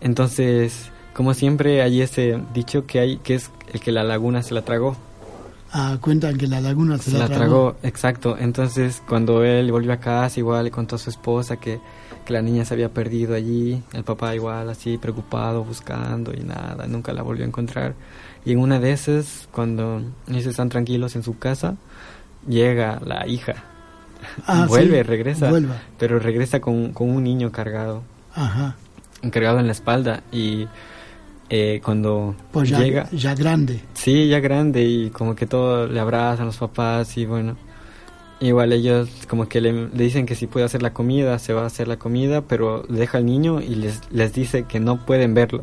[0.00, 4.54] Entonces como siempre hay ese dicho que hay que es el que la laguna se
[4.54, 4.96] la tragó.
[5.72, 8.36] Ah, cuentan que la laguna se, se la tragó, exacto.
[8.38, 11.80] Entonces, cuando él volvió a casa, igual le contó a su esposa que,
[12.24, 13.82] que la niña se había perdido allí.
[13.92, 17.94] El papá, igual, así preocupado, buscando y nada, nunca la volvió a encontrar.
[18.44, 21.76] Y en una de esas, cuando ellos están tranquilos en su casa,
[22.48, 23.54] llega la hija.
[24.46, 25.50] Ah, Vuelve, sí, regresa.
[25.50, 25.76] vuelva.
[25.98, 28.02] Pero regresa con, con un niño cargado,
[28.34, 28.76] Ajá.
[29.30, 30.22] cargado en la espalda.
[30.32, 30.66] Y
[31.50, 33.08] eh, cuando Pues ya, llega.
[33.10, 33.82] ya grande.
[33.94, 37.56] Sí, ya grande y como que todo le abrazan los papás y bueno,
[38.44, 41.62] igual ellos como que le, le dicen que si puede hacer la comida, se va
[41.62, 45.34] a hacer la comida, pero deja al niño y les, les dice que no pueden
[45.34, 45.62] verlo,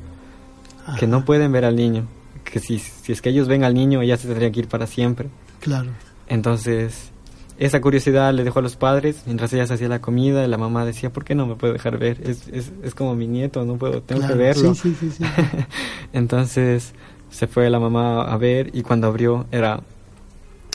[0.99, 2.07] que no pueden ver al niño,
[2.43, 4.87] que si, si es que ellos ven al niño ella se tendría que ir para
[4.87, 5.29] siempre.
[5.59, 5.91] Claro.
[6.27, 7.11] Entonces,
[7.57, 10.85] esa curiosidad le dejó a los padres mientras ella se hacía la comida, la mamá
[10.85, 12.19] decía, ¿por qué no me puede dejar ver?
[12.23, 14.35] Es, es, es como mi nieto, no puedo, tengo claro.
[14.35, 14.75] que verlo.
[14.75, 15.23] Sí, sí, sí, sí.
[16.13, 16.93] Entonces
[17.29, 19.81] se fue la mamá a ver y cuando abrió era,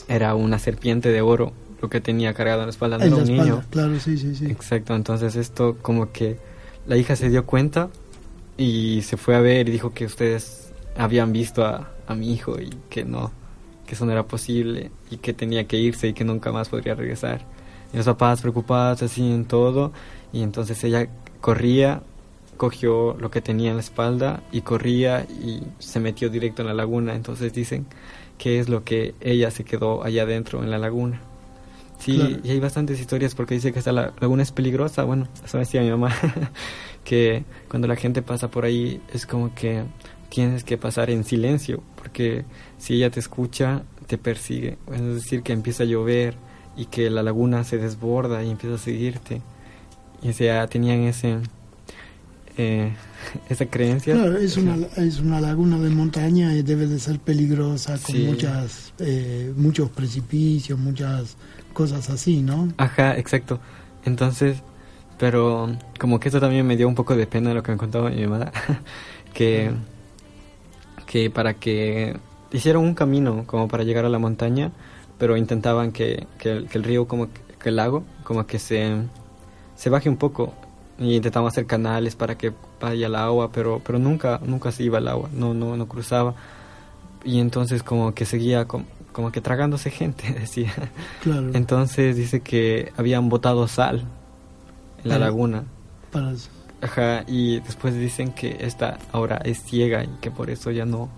[0.07, 3.15] era una serpiente de oro lo que tenía cargado en la espalda, no En era
[3.17, 3.63] un espalda, niño.
[3.69, 4.45] Claro, sí, sí, sí.
[4.47, 6.37] Exacto, entonces esto como que
[6.87, 7.89] la hija se dio cuenta
[8.57, 12.59] y se fue a ver y dijo que ustedes habían visto a, a mi hijo
[12.59, 13.31] y que no,
[13.85, 16.95] que eso no era posible y que tenía que irse y que nunca más podría
[16.95, 17.41] regresar.
[17.93, 19.91] Y los papás preocupados así en todo
[20.33, 21.07] y entonces ella
[21.39, 22.01] corría,
[22.57, 26.73] cogió lo que tenía en la espalda y corría y se metió directo en la
[26.73, 27.15] laguna.
[27.15, 27.85] Entonces dicen
[28.37, 31.21] que es lo que ella se quedó allá adentro en la laguna.
[31.99, 32.37] Sí, Claro.
[32.43, 35.03] y hay bastantes historias porque dice que esta la- laguna es peligrosa.
[35.03, 36.13] Bueno, eso decía mi mamá,
[37.03, 39.83] que cuando la gente pasa por ahí es como que
[40.29, 42.45] tienes que pasar en silencio, porque
[42.77, 44.77] si ella te escucha, te persigue.
[44.93, 46.35] Es decir, que empieza a llover
[46.75, 49.41] y que la laguna se desborda y empieza a seguirte.
[50.21, 51.37] Y o sea, tenían ese,
[52.57, 52.91] eh,
[53.49, 54.13] esa creencia.
[54.15, 58.23] Claro, es una, es una laguna de montaña y debe de ser peligrosa con Sí.
[58.25, 61.35] muchas, eh, muchos precipicios, muchas
[61.73, 62.71] cosas así, ¿no?
[62.77, 63.59] Ajá, exacto.
[64.05, 64.57] Entonces,
[65.19, 68.09] pero como que eso también me dio un poco de pena lo que me contaba
[68.09, 68.51] mi mamá,
[69.33, 69.71] que,
[71.05, 72.17] que para que
[72.51, 74.71] hicieron un camino como para llegar a la montaña,
[75.17, 78.59] pero intentaban que, que, el, que el río, como que, que el lago, como que
[78.59, 78.93] se,
[79.75, 80.53] se baje un poco
[80.99, 84.97] y intentaban hacer canales para que vaya el agua, pero, pero nunca, nunca se iba
[84.97, 86.33] el agua, no, no, no cruzaba.
[87.23, 90.73] Y entonces como que seguía como, como que tragándose gente, decía.
[91.21, 91.51] Claro.
[91.53, 94.03] Entonces dice que habían botado sal
[95.03, 95.63] en la Para- laguna.
[96.11, 96.33] Para,
[96.79, 101.09] Ajá, y después dicen que esta ahora es ciega y que por eso ya no.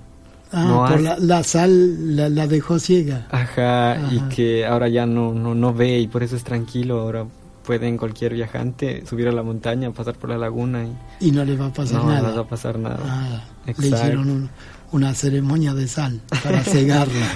[0.53, 3.27] ah, no por la, la sal la, la dejó ciega.
[3.29, 4.07] Ajá, Ajá.
[4.13, 7.01] y que ahora ya no, no, no ve y por eso es tranquilo.
[7.01, 7.25] Ahora
[7.69, 10.85] pueden cualquier viajante subir a la montaña, pasar por la laguna
[11.19, 12.27] y Y no le va a pasar no, no nada.
[12.29, 12.99] les va a pasar nada.
[13.03, 13.43] Ah,
[13.77, 14.49] le hicieron un-
[14.91, 17.27] una ceremonia de sal para cegarla.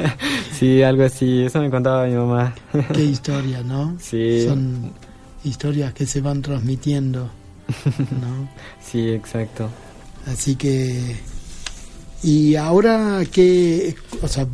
[0.58, 2.54] sí, algo así, eso me contaba mi mamá.
[2.94, 3.96] Qué historia, ¿no?
[4.00, 4.46] Sí.
[4.48, 4.92] Son
[5.44, 7.28] historias que se van transmitiendo,
[8.22, 8.48] ¿no?
[8.80, 9.68] sí, exacto.
[10.26, 11.16] Así que...
[12.22, 14.46] Y ahora, ¿qué, o sea,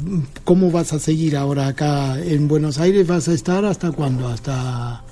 [0.43, 3.07] ¿cómo vas a seguir ahora acá en Buenos Aires?
[3.07, 4.27] ¿Vas a estar hasta cuándo?
[4.27, 5.05] ¿Hasta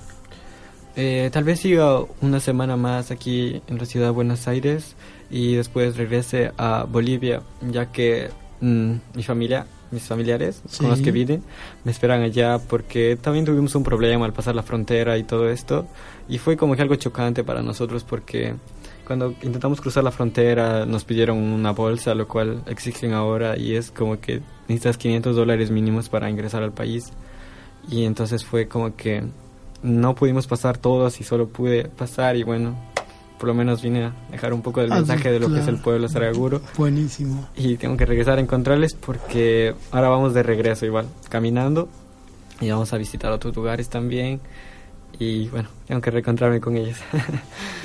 [0.97, 4.97] Eh, tal vez siga una semana más aquí en la ciudad de Buenos Aires
[5.31, 8.31] y después regrese a Bolivia, ya que
[8.63, 11.05] mm, mi familia, mis familiares con los Sí.
[11.05, 11.43] que vine,
[11.85, 15.87] me esperan allá porque también tuvimos un problema al pasar la frontera y todo esto.
[16.29, 18.55] Y fue como que algo chocante para nosotros porque
[19.07, 23.91] cuando intentamos cruzar la frontera nos pidieron una bolsa, lo cual exigen ahora y es
[23.91, 27.13] como que necesitas 500 dólares mínimos para ingresar al país.
[27.89, 29.23] Y entonces fue como que
[29.83, 32.75] no pudimos pasar todos y solo pude pasar y bueno,
[33.39, 35.69] por lo menos vine a dejar un poco del Ah, mensaje de lo que es
[35.69, 37.49] el pueblo Saraguro Buenísimo.
[37.57, 41.89] y tengo que regresar a encontrarles porque ahora vamos de regreso igual, caminando
[42.61, 44.41] y vamos a visitar otros lugares también
[45.19, 46.99] y bueno, tengo que reencontrarme con ellos.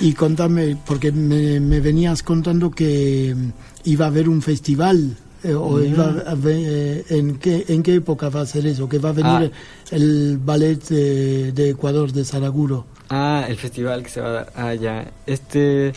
[0.01, 3.49] Y contame, porque me, me venías contando que mm,
[3.85, 6.47] iba a haber un festival, eh, Mm.
[6.47, 8.87] eh, ¿en, qué, ¿en qué época va a ser eso?
[8.87, 9.51] Que va a venir
[9.91, 12.85] el ballet de, de Ecuador, de Saraguro.
[13.09, 15.11] ah, el festival que se va a dar allá.
[15.25, 15.93] Este,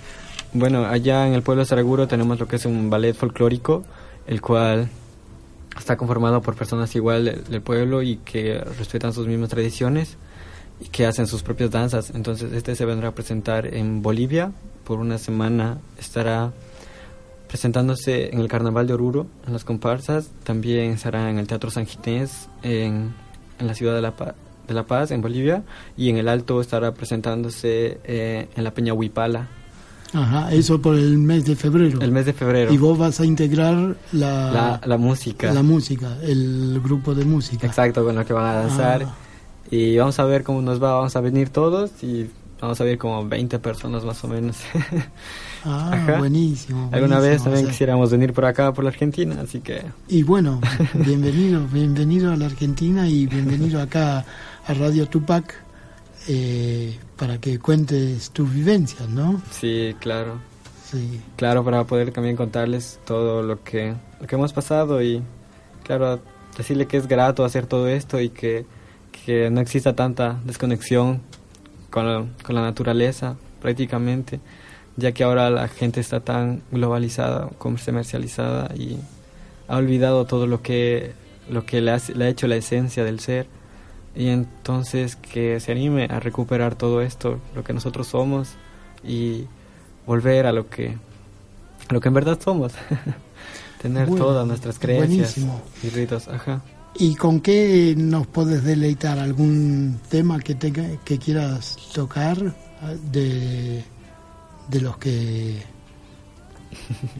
[0.52, 3.84] bueno, allá en el pueblo de Saraguro tenemos lo que es un ballet folclórico,
[4.26, 4.88] el cual
[5.76, 10.16] está conformado por personas igual del, del pueblo y que respetan sus mismas tradiciones
[10.80, 12.10] y que hacen sus propias danzas.
[12.14, 14.52] Entonces este se vendrá a presentar en Bolivia
[14.84, 15.78] por una semana.
[15.98, 16.52] Estará
[17.58, 20.28] presentándose en el Carnaval de Oruro, en las comparsas.
[20.42, 23.14] También estará en el Teatro San Ginés, en,
[23.60, 24.34] en la ciudad de la, Pa-
[24.66, 25.62] de la Paz, en Bolivia.
[25.96, 29.46] Y en el Alto estará presentándose eh, en la Peña Huipala,
[30.12, 32.00] Ajá, eso por el mes de febrero.
[32.00, 32.72] el mes de febrero.
[32.72, 35.52] Y vos vas a integrar la, la, la música.
[35.52, 37.68] la música, el grupo de música.
[37.68, 39.02] Exacto, con lo que van a danzar.
[39.04, 39.14] Ah.
[39.70, 42.28] Y vamos a ver cómo nos va, vamos a venir todos y
[42.60, 44.56] vamos a ver como 20 personas más o menos.
[45.64, 46.18] Ah, Ajá.
[46.18, 46.90] buenísimo.
[46.92, 49.82] Alguna vez buenísimo, también o sea, quisiéramos venir por acá, por la Argentina, así que
[50.08, 50.60] Y bueno,
[50.94, 54.24] bienvenido, bienvenido a la Argentina y bienvenido acá
[54.66, 55.54] a Radio Tupac
[56.28, 59.40] eh, para que cuentes tus vivencias, ¿no?
[59.50, 60.38] sí, claro.
[60.90, 61.20] Sí.
[61.36, 65.22] Claro, para poder también contarles todo lo que, lo que hemos pasado y,
[65.82, 66.20] claro,
[66.56, 68.64] decirle que es grato hacer todo esto y que,
[69.24, 71.22] que no exista tanta desconexión
[71.90, 74.40] con la, con la naturaleza prácticamente,
[74.96, 78.98] ya que ahora la gente está tan globalizada, comercializada y
[79.68, 81.12] ha olvidado todo lo que,
[81.50, 83.46] lo que le, ha, le ha hecho la esencia del ser.
[84.16, 88.50] Y entonces que se anime a recuperar todo esto, lo que nosotros somos
[89.02, 89.46] y
[90.06, 90.96] volver a lo que
[91.88, 92.72] a lo que en verdad somos.
[93.82, 95.62] Tener Bueno, todas nuestras creencias buenísimo.
[95.82, 96.62] y ritos, ajá.
[96.96, 99.18] ¿Y con qué nos puedes deleitar?
[99.18, 102.38] ¿Algún tema que, tenga, que quieras tocar
[102.80, 103.84] ah, de,
[104.68, 105.62] de los que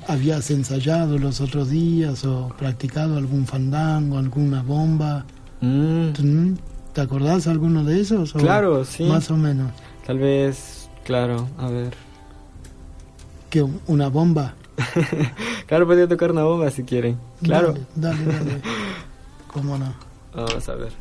[0.08, 5.24] habías ensayado los otros días o practicado algún fandango, alguna bomba?
[5.60, 6.58] Mm, ¿Mm?
[6.92, 8.34] ¿Te acordás alguno de esos?
[8.34, 9.04] o Claro, sí.
[9.04, 9.72] Más o menos.
[10.06, 11.94] tal vez, claro, a ver.
[13.50, 14.54] que ¿Una bomba?
[15.66, 17.16] Claro, podría tocar una bomba si quieren.
[17.42, 17.72] Claro.
[17.96, 18.62] Dale, dale, dale.
[19.52, 19.94] ¿Cómo no?
[20.34, 20.92] Vamos a ver.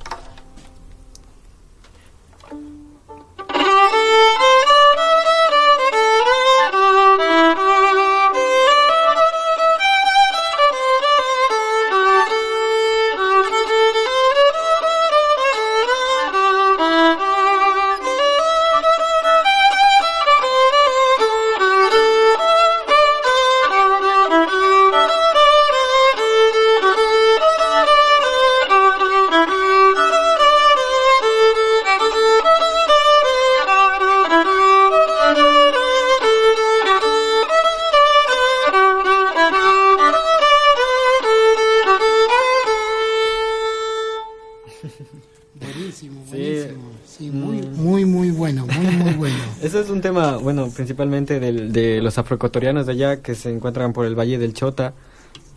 [50.04, 54.38] Tema, bueno, principalmente del, de los afroecuatorianos de allá que se encuentran por el Valle
[54.38, 54.94] del Chota.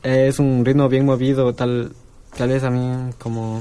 [0.03, 1.93] Eh, es un ritmo bien movido, tal,
[2.35, 3.61] tal vez a mí como,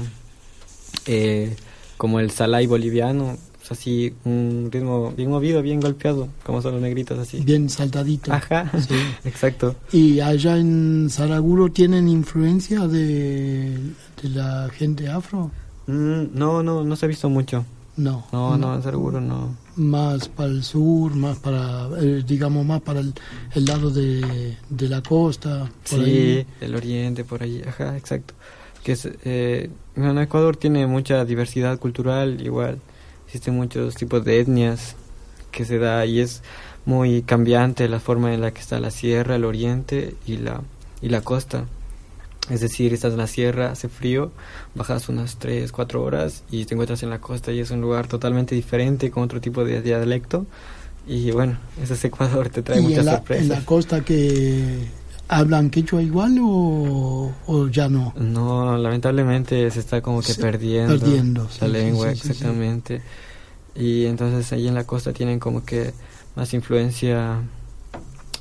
[1.06, 1.54] eh,
[1.98, 3.36] como el salay boliviano.
[3.62, 7.40] Es así, un ritmo bien movido, bien golpeado, como son los negritos así.
[7.40, 8.32] Bien saltadito.
[8.32, 8.94] Ajá, Sí.
[9.24, 9.74] exacto.
[9.92, 13.76] ¿Y allá en Saraguro tienen influencia de,
[14.22, 15.50] de la gente afro?
[15.88, 17.64] Mm, no, no, no se ha visto mucho.
[17.96, 18.24] No.
[18.32, 19.65] No, no, seguro no.
[19.76, 23.12] Más para el sur, más para, eh, digamos, más para el,
[23.54, 25.70] el lado de, de la costa.
[25.90, 26.46] Por Sí, ahí.
[26.62, 28.32] el oriente, por allí, ajá, exacto.
[28.82, 32.78] Que es, eh, bueno, Ecuador tiene mucha diversidad cultural, igual
[33.26, 34.94] existen muchos tipos de etnias
[35.50, 36.42] que se da y es
[36.86, 40.62] muy cambiante la forma en la que está la sierra, el oriente y la
[41.02, 41.66] y la costa.
[42.50, 44.30] Es decir, estás en la sierra, hace frío,
[44.74, 48.06] bajas unas 3, 4 horas y te encuentras en la costa y es un lugar
[48.06, 50.46] totalmente diferente, con otro tipo de dialecto.
[51.08, 53.42] Y bueno, ese es Ecuador, te trae ¿Y muchas en la, sorpresas.
[53.42, 54.84] en la costa que
[55.28, 58.14] hablan quechua igual o, o ya no?
[58.16, 62.30] No, lamentablemente se está como que Se- perdiendo, perdiendo, la sí, lengua, sí, sí, sí.
[62.30, 63.02] exactamente.
[63.74, 65.92] Y entonces ahí en la costa tienen como que
[66.36, 67.40] más influencia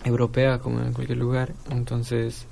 [0.03, 1.53] europea, como en cualquier lugar.
[1.71, 2.45] Entonces,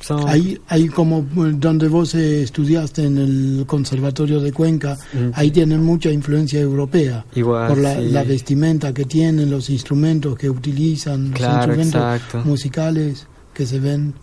[0.00, 0.28] son...
[0.28, 5.30] Ahí, ahí como eh, donde vos eh, estudiaste en el Conservatorio de Cuenca, Mm.
[5.34, 7.24] ahí tienen mucha influencia europea.
[7.34, 8.08] Igual, por la, sí.
[8.10, 12.42] la vestimenta que tienen, los instrumentos que utilizan, los Claro, instrumentos exacto.
[12.48, 14.14] musicales que se ven.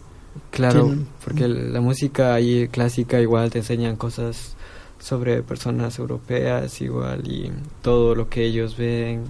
[0.52, 4.56] Claro, tienen- porque la música ahí clásica igual te enseñan cosas
[5.00, 7.52] sobre personas europeas igual y
[7.82, 9.24] todo lo que ellos ven,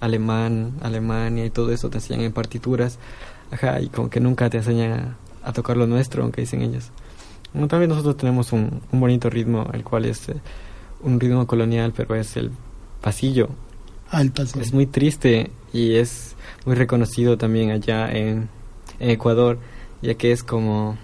[0.00, 2.98] alemán, Alemania y todo eso te enseñan en partituras,
[3.50, 6.90] ajá, y como que nunca te enseñan a, a tocar lo nuestro, aunque dicen ellos.
[7.52, 10.36] Bueno, también nosotros tenemos un, un bonito ritmo, el cual es eh,
[11.02, 12.50] un ritmo colonial, pero es el
[13.00, 13.50] pasillo,
[14.10, 14.62] al paseo.
[14.62, 16.34] es muy triste y es
[16.64, 18.48] muy reconocido también allá en,
[19.00, 19.58] en Ecuador,
[20.00, 20.96] ya que es como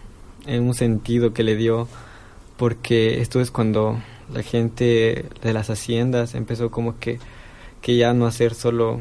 [0.46, 1.88] en un sentido que le dio,
[2.56, 3.98] porque esto es cuando
[4.32, 7.18] la gente de las haciendas empezó como que,
[7.82, 9.00] que ya no hacer solo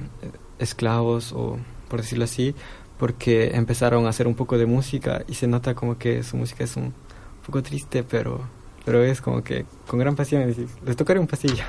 [0.60, 1.58] esclavos o
[1.90, 2.56] por decirlo así,
[2.98, 6.64] porque empezaron a hacer un poco de música y se nota como que su música
[6.64, 6.94] es un
[7.46, 8.42] poco triste, pero
[8.88, 10.56] pero es como que con gran pasión.
[10.86, 11.64] Les tocaré un pasillo.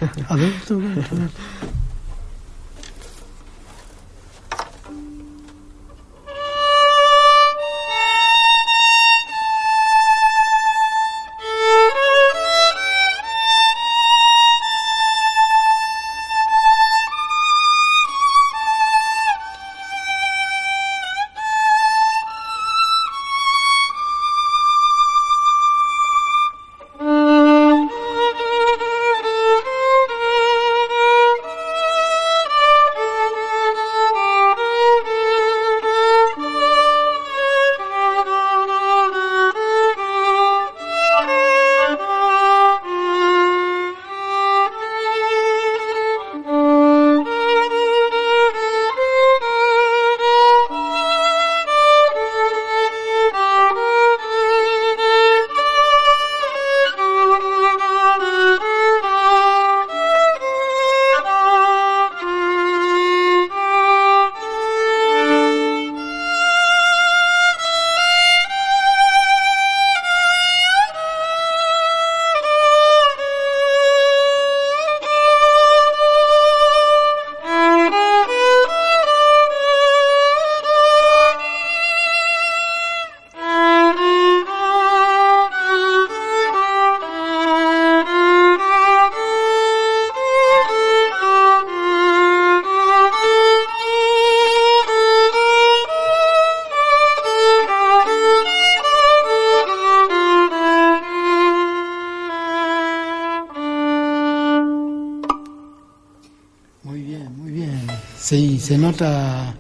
[108.69, 109.55] Se nota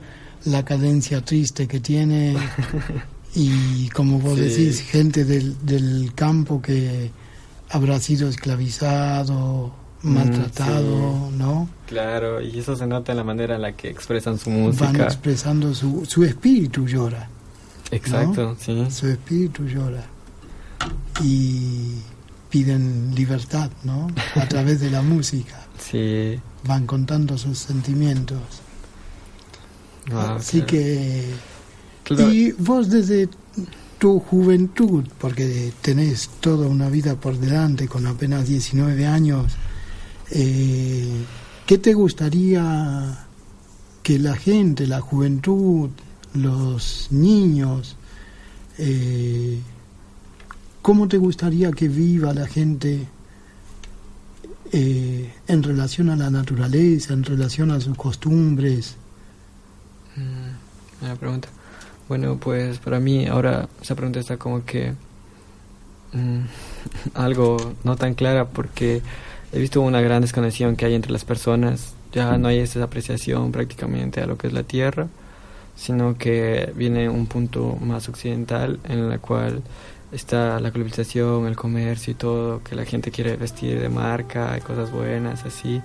[0.44, 2.36] la cadencia triste que tiene
[3.34, 4.44] y como vos Sí.
[4.44, 7.10] decís, gente del, del campo que
[7.70, 11.68] habrá sido esclavizado, Mm, maltratado, ¿no?
[11.88, 15.02] Claro, y eso se nota en la manera en la que expresan su Van música.
[15.04, 17.28] expresando su, su espíritu llora,
[17.90, 18.86] Exacto, sí.
[18.90, 20.04] su espíritu llora
[21.20, 21.94] y
[22.48, 24.06] piden libertad, ¿no?
[24.36, 26.38] A través de la música, Sí.
[26.64, 28.38] van contando sus sentimientos.
[30.12, 30.66] Ah, Así claro.
[30.66, 31.24] que
[32.04, 32.32] Claro.
[32.32, 33.28] Y vos desde
[33.98, 39.52] tu juventud, porque tenés toda una vida por delante con apenas 19 años,
[40.30, 41.06] eh,
[41.66, 43.26] ¿qué te gustaría
[44.02, 45.90] que la gente, la juventud,
[46.34, 47.96] los niños,
[48.78, 49.58] eh,
[50.80, 53.06] cómo te gustaría que viva la gente
[54.72, 58.96] eh, en relación a la naturaleza, en relación a sus costumbres?
[60.18, 61.48] Mm, Buena pregunta.
[62.08, 64.94] Bueno, pues para mí ahora esa pregunta está como que
[66.12, 66.40] mm,
[67.14, 69.02] algo no tan clara porque
[69.52, 71.94] he visto una gran desconexión que hay entre las personas.
[72.12, 75.08] Ya no hay esa apreciación prácticamente a lo que es la tierra,
[75.76, 79.62] sino que viene un punto más occidental en la cual
[80.10, 84.62] está la globalización, el comercio y todo, que la gente quiere vestir de marca y
[84.62, 85.82] cosas buenas así,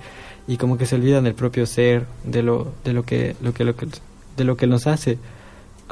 [0.47, 3.65] y como que se olvidan del propio ser, de lo de lo que lo que
[3.65, 3.87] lo que
[4.37, 5.17] de lo que nos hace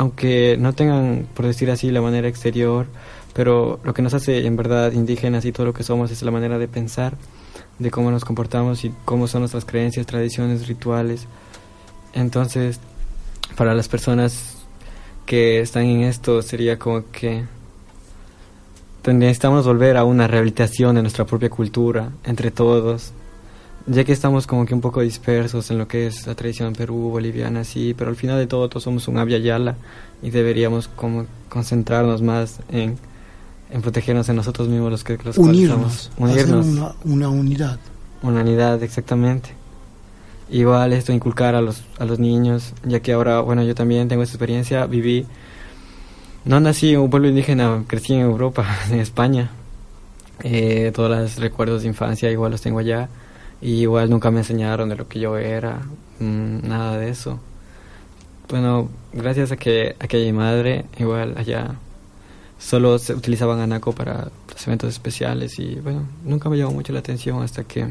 [0.01, 2.87] aunque no tengan, por decir así, la manera exterior,
[3.33, 6.31] pero lo que nos hace en verdad indígenas y todo lo que somos es la
[6.31, 7.17] manera de pensar,
[7.79, 11.27] de cómo nos comportamos y cómo son nuestras creencias, tradiciones, rituales.
[12.13, 12.79] Entonces,
[13.55, 14.57] para las personas
[15.25, 17.45] que están en esto sería como que
[19.05, 23.13] necesitamos volver a una rehabilitación de nuestra propia cultura entre todos,
[23.87, 27.09] ya que estamos como que un poco dispersos en lo que es la tradición Perú,
[27.09, 29.75] boliviana, sí, pero al final de todo todos somos un Abya Yala
[30.21, 32.97] y deberíamos como concentrarnos más en,
[33.69, 37.79] en protegernos en nosotros mismos los que los Unirnos, hacer unirnos, una, una unidad.
[38.21, 39.49] una unidad exactamente.
[40.49, 44.23] Igual esto inculcar a los a los niños, ya que ahora bueno yo también tengo
[44.23, 45.25] esa experiencia, viví
[46.43, 49.51] no nací en un pueblo indígena, crecí en Europa, en España.
[50.43, 53.09] Eh, todos los recuerdos de infancia igual los tengo allá.
[53.61, 55.81] Y igual nunca me enseñaron de lo que yo era,
[56.19, 57.39] mm, nada de eso.
[58.49, 61.75] Bueno, gracias a que, a que madre, igual allá,
[62.59, 66.99] solo se utilizaban anaco para los eventos especiales y bueno, nunca me llamó mucho la
[66.99, 67.87] atención hasta que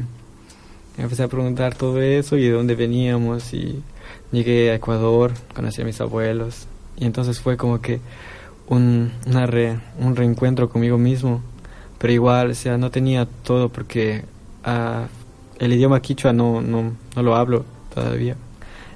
[0.97, 3.81] empecé a preguntar todo eso y de dónde veníamos y
[4.31, 6.67] llegué a Ecuador, conocí a mis abuelos
[6.97, 7.99] y entonces fue como que
[8.67, 9.49] un, una
[9.99, 11.41] un reencuentro conmigo mismo,
[11.97, 14.23] pero igual, o sea, no tenía todo porque
[14.63, 15.07] ah,
[15.61, 18.35] el idioma quichua no, no, no lo hablo todavía.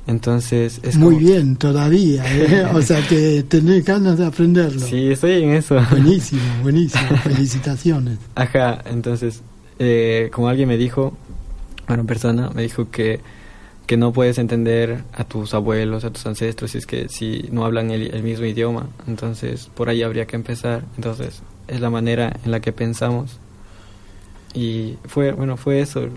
[0.08, 2.24] Entonces, es Muy como- bien, todavía.
[2.28, 2.66] ¿eh?
[2.74, 4.86] O sea que tenés ganas de aprenderlo.
[4.86, 5.78] Sí, estoy en eso.
[5.90, 7.18] Buenísimo, buenísimo.
[7.24, 8.20] Felicitaciones.
[8.36, 9.42] Ajá, entonces,
[9.80, 11.18] eh, como alguien me dijo,
[11.88, 13.20] una persona me dijo que,
[13.88, 17.66] que no puedes entender a tus abuelos, a tus ancestros, si es que si no
[17.66, 18.90] hablan el, el mismo idioma.
[19.08, 20.84] Entonces, por ahí habría que empezar.
[20.98, 23.40] Entonces, es la manera en la que pensamos.
[24.54, 26.08] Y fue, bueno, fue eso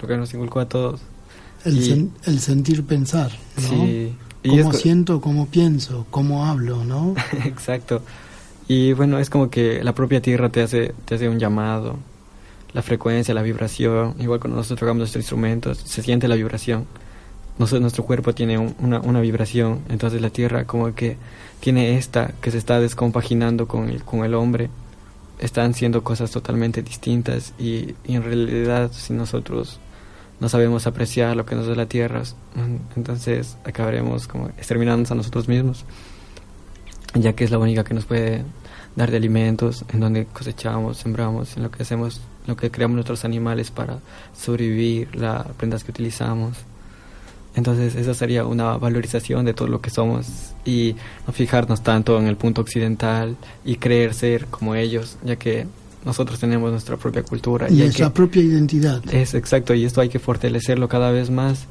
[0.00, 1.00] lo que nos inculcó a todos.
[1.64, 3.68] El, Y- sen- el sentir pensar, ¿no?
[3.68, 4.14] Sí.
[4.42, 7.14] Y Cómo es- siento, cómo pienso, cómo hablo, ¿no?
[7.44, 8.02] Exacto.
[8.68, 11.96] Y bueno, es como que la propia tierra te hace, te hace un llamado.
[12.72, 14.14] La frecuencia, la vibración.
[14.18, 16.84] Igual cuando nosotros tocamos nuestros instrumentos, se siente la vibración.
[17.58, 19.80] Nosotros, nuestro cuerpo tiene un- una, una vibración.
[19.88, 21.16] Entonces la tierra como que
[21.60, 24.68] tiene esta que se está descompaginando con el, con el hombre.
[25.38, 27.52] Están siendo cosas totalmente distintas.
[27.58, 29.80] Y, en realidad si nosotros
[30.40, 32.22] no sabemos apreciar lo que nos da la tierra,
[32.94, 35.84] entonces acabaremos como exterminándonos a nosotros mismos
[37.20, 38.44] ya que es la única que nos puede
[38.94, 43.24] dar de alimentos, en donde cosechamos, sembramos, en lo que hacemos, lo que creamos nuestros
[43.24, 43.98] animales para
[44.36, 46.56] sobrevivir, las prendas que utilizamos.
[47.56, 50.26] Entonces, esa sería una valorización de todo lo que somos
[50.64, 50.94] y
[51.26, 55.66] no fijarnos tanto en el punto occidental y creer ser como ellos, ya que
[56.04, 59.02] nosotros tenemos nuestra propia cultura Y esa que- propia identidad.
[59.12, 61.64] es exacto, y esto hay que fortalecerlo cada vez más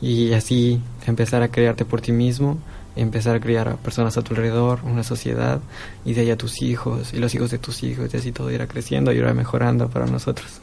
[0.00, 2.58] y así empezar a crearte por ti mismo,
[2.94, 5.60] empezar a crear a personas a tu alrededor, una sociedad,
[6.04, 8.50] y de ahí a tus hijos, y los hijos de tus hijos, y así todo
[8.50, 10.60] irá creciendo y irá mejorando para nosotros.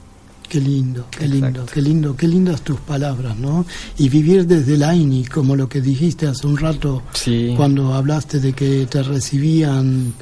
[0.50, 1.72] Qué lindo, qué lindo, Exacto.
[1.74, 3.68] qué lindo, qué lindas tus palabras, ¿no?
[4.00, 8.40] Y vivir desde el AINI, como lo que dijiste hace un rato, Sí, cuando hablaste
[8.40, 10.14] de que te recibían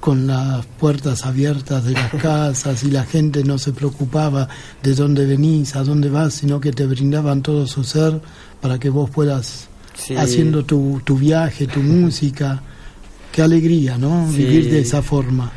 [0.00, 4.48] con las puertas abiertas de las casas y la gente no se preocupaba
[4.82, 8.18] de dónde venís, a dónde vas, sino que te brindaban todo su ser
[8.62, 12.62] para que vos puedas sí, haciendo tu, tu viaje, tu música.
[13.30, 14.26] Qué alegría, ¿no?
[14.32, 14.38] Sí.
[14.38, 15.52] Vivir de esa forma.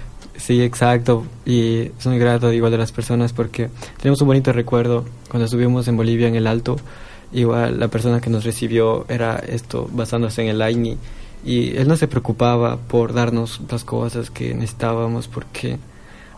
[0.46, 1.24] Sí, exacto.
[1.46, 3.70] Y soy muy grato igual de las personas porque
[4.02, 6.76] tenemos un bonito recuerdo cuando estuvimos en Bolivia en el Alto.
[7.32, 10.98] Igual la persona que nos recibió era esto basándose en el AINI
[11.46, 15.78] y él no se preocupaba por darnos las cosas que necesitábamos porque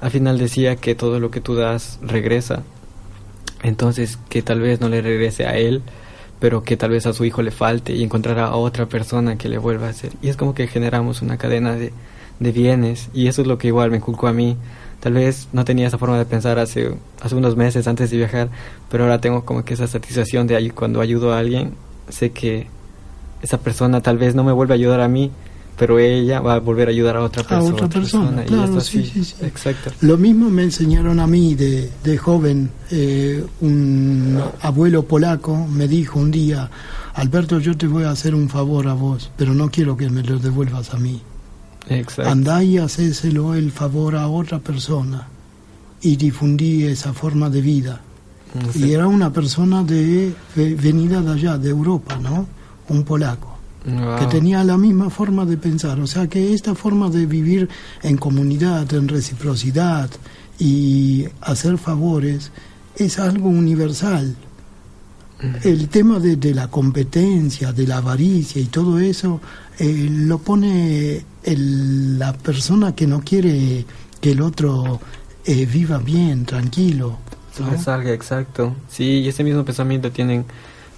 [0.01, 2.61] al final decía que todo lo que tú das regresa.
[3.63, 5.81] Entonces que tal vez no le regrese a él,
[6.39, 9.49] pero que tal vez a su hijo le falte y encontrará a otra persona que
[9.49, 10.11] le vuelva a hacer.
[10.21, 11.91] Y es como que generamos una cadena de,
[12.39, 14.57] de bienes y eso es lo que igual me inculcó a mí.
[14.99, 18.49] Tal vez no tenía esa forma de pensar hace, hace unos meses antes de viajar,
[18.89, 21.73] pero ahora tengo como que esa satisfacción de ahí cuando ayudo a alguien,
[22.09, 22.67] sé que
[23.41, 25.29] esa persona tal vez no me vuelve a ayudar a mí,
[25.77, 27.73] pero ella va a volver a ayudar a otra A persona.
[27.75, 29.36] otra persona, y claro, esto sí, sí, sí.
[29.45, 29.91] Exacto.
[30.01, 32.71] Lo mismo me enseñaron a mí de, de joven.
[32.91, 36.71] eh, un abuelo polaco me dijo un día,
[37.13, 40.23] Alberto, yo te voy a hacer un favor a vos, pero no quiero que me
[40.23, 41.21] lo devuelvas a mí.
[41.89, 42.29] Exacto.
[42.31, 45.27] Andá y hacéselo el favor a otra persona
[46.01, 48.01] y difundí esa forma de vida.
[48.73, 48.86] Sí.
[48.86, 52.47] Y era una persona de ve- venida de allá, de Europa, ¿no?
[52.89, 53.53] Un polaco
[53.86, 54.17] Wow.
[54.17, 55.99] que tenía la misma forma de pensar.
[55.99, 57.69] O sea que esta forma de vivir
[58.01, 60.09] en comunidad, en reciprocidad
[60.57, 62.51] y hacer favores
[62.95, 64.36] es algo universal.
[65.63, 69.41] el tema de, de la competencia, de la avaricia y todo eso,
[69.77, 73.85] eh, lo pone el- la persona que no quiere
[74.19, 74.99] que el otro
[75.45, 77.19] eh, viva bien, tranquilo.
[77.59, 77.65] ¿no?
[77.67, 78.75] Sobresalga, exacto.
[78.89, 80.43] Sí, y ese mismo pensamiento tienen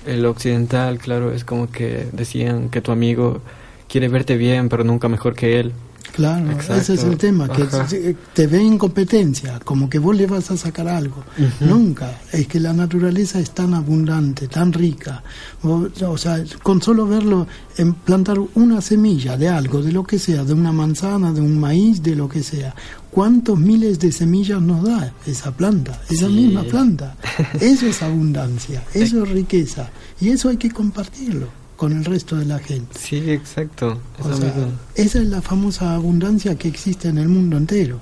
[0.05, 3.41] el occidental, claro, es como que decían que tu amigo
[3.89, 5.73] quiere verte bien, pero nunca mejor que él.
[6.13, 6.75] Claro, Exacto.
[6.81, 7.87] ese es el tema, que Ajá.
[7.87, 11.23] se- te ve en competencia, como que vos le vas a sacar algo.
[11.59, 15.23] Nunca, es que la naturaleza es tan abundante, tan rica.
[15.61, 17.47] Vos- o sea, con solo verlo,
[17.77, 21.59] en plantar una semilla de algo, de lo que sea, de una manzana, de un
[21.59, 22.73] maíz, de lo que sea,
[23.11, 26.33] ¿cuántos miles de semillas nos da esa planta, esa Sí.
[26.33, 27.15] misma planta?
[27.61, 29.89] Eso es abundancia, eso es riqueza,
[30.19, 31.47] y eso hay que compartirlo
[31.77, 32.99] con el resto de la gente.
[32.99, 33.99] Sí, exacto.
[34.19, 34.51] O sea,
[34.95, 37.99] esa es la famosa abundancia que existe en el mundo entero,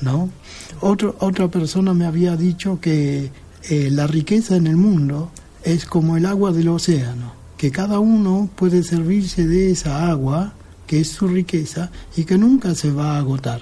[0.00, 0.30] ¿no?
[0.80, 3.30] Otro, otra persona me había dicho que
[3.68, 5.30] eh, la riqueza en el mundo
[5.64, 10.52] es como el agua del océano, que cada uno puede servirse de esa agua,
[10.86, 13.60] que es su riqueza, y que nunca se va a agotar.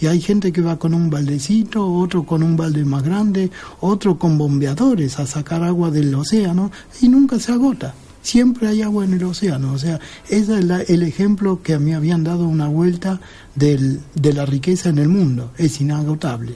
[0.00, 3.50] Y hay gente que va con un baldecito, otro con un balde más grande,
[3.80, 7.94] otro con bombeadores a sacar agua del océano, y nunca se agota
[8.26, 9.72] siempre hay agua en el océano.
[9.72, 13.20] O sea, ese es la- el ejemplo que me habían dado una vuelta
[13.54, 15.52] del, de la riqueza en el mundo.
[15.56, 16.54] Es inagotable.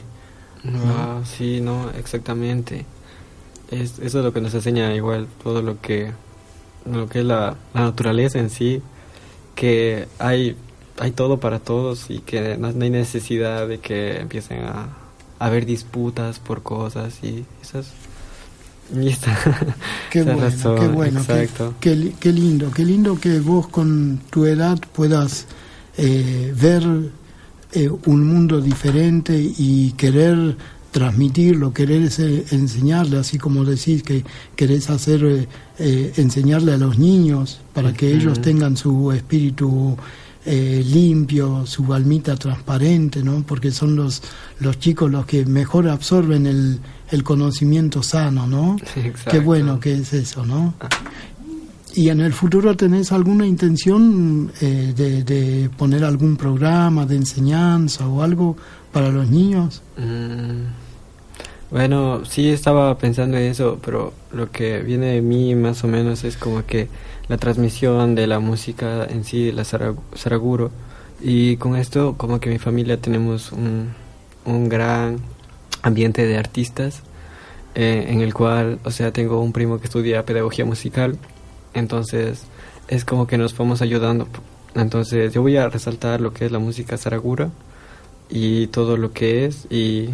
[0.84, 2.84] Ah, sí, no, exactamente.
[3.70, 6.10] Es, eso es lo que nos enseña igual todo lo que,
[6.90, 8.82] lo que es la, la naturaleza en sí,
[9.54, 10.56] que hay,
[10.98, 14.88] hay todo para todos y que no, no hay necesidad de que empiecen a,
[15.38, 17.92] a haber disputas por cosas y esas...
[18.95, 19.38] Y esta,
[20.11, 21.74] Qué bueno, razón, qué bueno, exacto.
[21.80, 25.47] qué qué lindo, qué lindo que vos con tu edad puedas
[25.97, 26.82] eh, ver
[27.72, 30.57] eh, un mundo diferente y querer
[30.91, 32.11] transmitirlo, querer
[32.51, 34.24] enseñarle, así como decís que
[34.57, 39.97] querés hacer, eh, eh, enseñarle a los niños para que ellos tengan su espíritu
[40.45, 43.45] eh, limpio, su almita transparente, ¿no?
[43.47, 44.22] Porque son los,
[44.59, 46.80] los chicos los que mejor absorben el,
[47.11, 48.76] el conocimiento sano, ¿no?
[48.96, 49.30] Exacto.
[49.30, 50.74] Qué bueno que es eso, ¿no?
[51.94, 58.06] ¿Y en el futuro tenés alguna intención eh, de, de poner algún programa de enseñanza
[58.06, 58.56] o algo
[58.92, 59.82] para los niños?
[59.98, 60.66] Mm,
[61.70, 66.22] Bueno, sí estaba pensando en eso, pero lo que viene de mí más o menos
[66.24, 66.88] es como que
[67.28, 70.70] la transmisión de la música en sí, la sara- saraguro.
[71.22, 73.88] Y con esto como que mi familia tenemos un,
[74.44, 75.18] un gran
[75.82, 77.02] ambiente de artistas
[77.74, 81.18] eh, en el cual, o sea, tengo un primo que estudia pedagogía musical,
[81.74, 82.42] entonces
[82.88, 84.26] es como que nos vamos ayudando.
[84.74, 87.50] Entonces yo voy a resaltar lo que es la música saragura
[88.28, 90.10] y todo lo que es y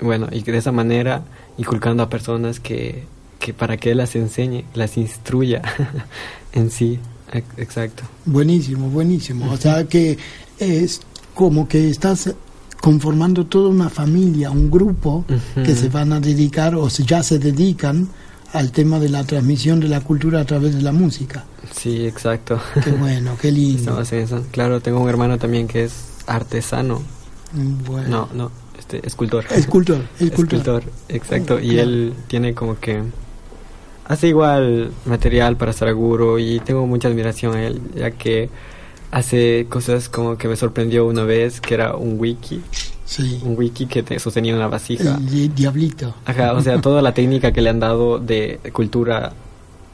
[0.00, 1.22] bueno, y de esa manera
[1.56, 3.04] inculcando a personas que,
[3.38, 5.62] que para que las enseñe, las instruya
[6.52, 6.98] en sí,
[7.32, 8.02] ex- exacto.
[8.26, 9.50] Buenísimo, buenísimo.
[9.52, 10.18] O sea que
[10.58, 11.00] es
[11.34, 12.34] como que estás
[12.84, 15.24] conformando toda una familia, un grupo
[15.54, 18.06] que se van a dedicar o se- ya se dedican
[18.52, 21.46] al tema de la transmisión de la cultura a través de la música.
[21.72, 22.60] Sí, exacto.
[22.84, 23.98] Qué bueno, qué lindo.
[24.02, 24.44] Eso.
[24.50, 25.94] Claro, tengo un hermano también que es
[26.26, 27.00] artesano.
[27.88, 28.08] Bueno.
[28.08, 29.46] No, no, este, escultor.
[29.50, 30.58] Escultor, escultor.
[30.60, 31.58] Escultor, exacto.
[31.58, 31.82] Y Claro.
[31.88, 33.02] él tiene como que
[34.06, 38.50] hace igual material para Saraguro y tengo mucha admiración a él, ya que
[39.14, 42.60] hace cosas como que me sorprendió una vez, que era un wiki,
[43.04, 43.40] Sí.
[43.44, 45.14] un wiki que te sostenía una vasija.
[45.16, 46.14] El di- diablito.
[46.24, 49.32] Ajá, o sea, toda la técnica que le han dado de cultura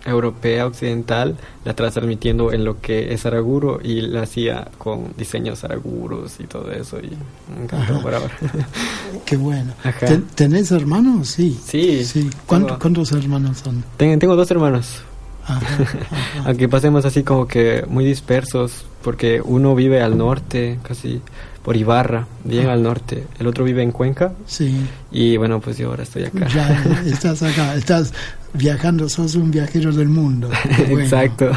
[0.06, 5.58] europea occidental la está transmitiendo en lo que es Saraguro y la hacía con diseños
[5.58, 7.10] Saraguros y todo eso y
[7.54, 8.30] me encantó por ahora.
[9.26, 9.74] Qué bueno.
[9.84, 10.06] Ajá.
[10.06, 11.28] ¿Ten- ¿Tenés hermanos?
[11.28, 11.58] Sí.
[11.62, 12.30] Sí, sí.
[12.46, 13.84] ¿Cuánto- tengo- ¿Cuántos hermanos son?
[13.98, 15.02] Ten- tengo dos hermanos,
[15.44, 16.08] Ajá, ajá.
[16.46, 21.20] aunque pasemos así como que muy dispersos, porque uno vive al norte, casi
[21.62, 24.80] por Ibarra, bien al norte, el otro vive en Cuenca Sí.
[25.12, 26.48] y bueno, pues yo ahora estoy acá.
[26.48, 28.12] Ya estás acá, estás
[28.54, 30.48] viajando, sos un viajero del mundo.
[30.88, 31.00] Bueno.
[31.00, 31.50] Exacto.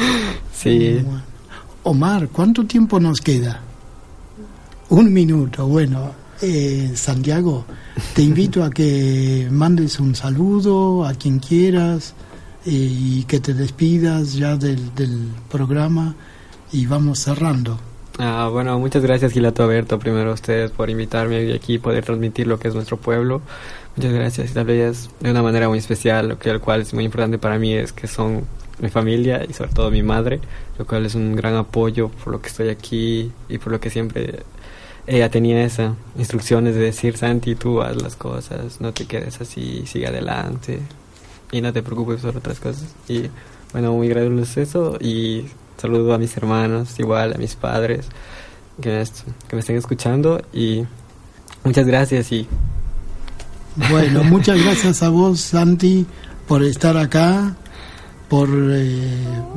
[0.54, 1.00] sí.
[1.04, 1.22] Bueno.
[1.84, 3.60] Omar, ¿cuánto tiempo nos queda?
[4.90, 6.12] Un minuto, bueno.
[6.40, 7.64] eh, Santiago,
[8.14, 12.14] te invito a que mandes un saludo a quien quieras
[12.64, 16.14] eh, y que te despidas ya del, del programa
[16.72, 17.78] y vamos cerrando.
[18.18, 22.04] Ah, bueno, muchas gracias Gilato Aberto, primero a ustedes por invitarme hoy aquí y poder
[22.04, 23.40] transmitir lo que es nuestro pueblo.
[23.96, 26.92] Muchas gracias y tal vez de una manera muy especial, lo que el cual es
[26.94, 28.44] muy importante para mí es que son
[28.80, 30.40] mi familia y sobre todo mi madre,
[30.78, 33.90] lo cual es un gran apoyo por lo que estoy aquí y por lo que
[33.90, 34.42] siempre
[35.06, 39.84] ella tenía esa instrucciones de decir Santi, tú haz las cosas, no te quedes así,
[39.86, 40.80] sigue adelante.
[41.50, 42.94] y no te preocupes por otras cosas.
[43.08, 43.30] Y
[43.72, 45.46] bueno, muy agradable eso y
[45.80, 48.06] saludo a mis hermanos, igual a mis padres
[48.80, 49.04] que me,
[49.48, 50.84] que me estén escuchando y
[51.64, 52.46] muchas gracias y
[53.90, 56.04] bueno, muchas gracias a vos, Santi,
[56.46, 57.54] por estar acá,
[58.28, 59.08] por eh,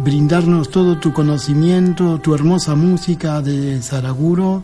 [0.03, 4.63] brindarnos todo tu conocimiento, tu hermosa música de Saraguro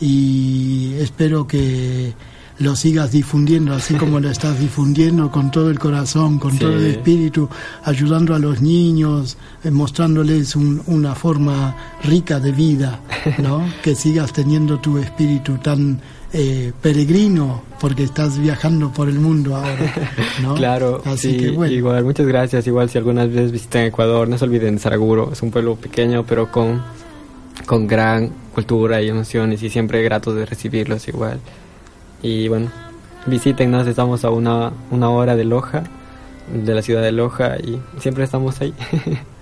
[0.00, 2.14] y espero que
[2.62, 6.86] lo sigas difundiendo así como lo estás difundiendo con todo el corazón, con todo el
[6.86, 7.48] espíritu,
[7.82, 13.00] ayudando a los niños, eh, mostrándoles una forma rica de vida,
[13.38, 13.66] ¿no?
[13.82, 16.00] que sigas teniendo tu espíritu tan
[16.32, 19.92] eh, peregrino porque estás viajando por el mundo ahora,
[20.40, 20.54] ¿no?
[20.62, 21.74] claro, así que bueno.
[21.74, 25.50] igual, muchas gracias, igual si algunas veces visitan Ecuador, no se olviden Saraguro, es un
[25.50, 26.80] pueblo pequeño pero con,
[27.66, 31.40] con gran cultura y emociones y siempre gratos de recibirlos igual.
[32.22, 32.70] Y bueno,
[33.26, 35.82] visítenos, estamos a una, una hora de Loja,
[36.52, 38.74] de la ciudad de Loja, y siempre estamos ahí.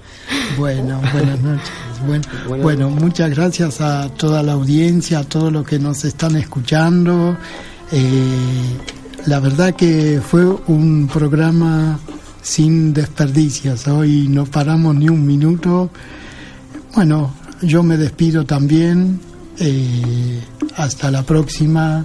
[0.59, 1.71] Bueno, buenas noches.
[2.07, 7.37] Bueno, bueno, muchas gracias a toda la audiencia, a todos los que nos están escuchando.
[7.93, 8.77] Eh,
[9.27, 11.99] la verdad que fue un programa
[12.43, 13.87] sin desperdicios.
[13.89, 15.91] Hoy no paramos ni un minuto.
[16.95, 19.21] Bueno, yo me despido también.
[19.59, 20.41] Eh,
[20.77, 22.05] hasta la próxima.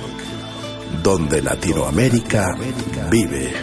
[1.03, 2.55] donde Latinoamérica
[3.09, 3.53] vive.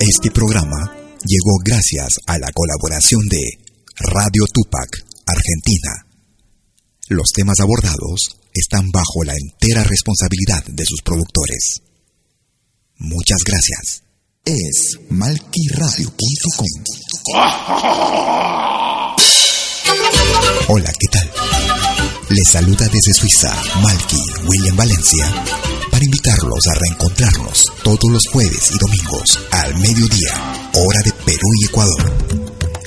[0.00, 0.76] Este programa
[1.24, 3.58] llegó gracias a la colaboración de
[3.98, 4.90] Radio Tupac,
[5.26, 6.03] Argentina
[7.08, 11.82] los temas abordados están bajo la entera responsabilidad de sus productores.
[12.96, 14.02] Muchas gracias.
[14.44, 16.66] Es malquiradio.com.
[20.68, 21.30] Hola, ¿qué tal?
[22.30, 25.26] Les saluda desde Suiza Malky William Valencia
[25.90, 31.66] para invitarlos a reencontrarnos todos los jueves y domingos al mediodía, hora de Perú y
[31.66, 32.43] Ecuador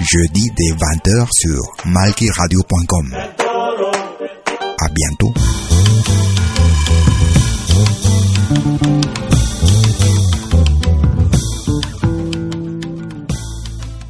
[0.00, 3.14] jeudi dès 20h sur malkiradio.com.
[4.80, 5.32] À bientôt.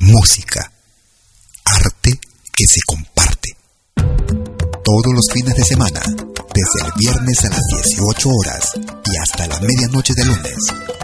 [0.01, 0.70] Música,
[1.64, 2.11] arte
[2.57, 3.57] que se comparte.
[4.85, 8.72] Todos los fines de semana, desde el viernes a las 18 horas
[9.12, 11.04] y hasta la medianoche de lunes.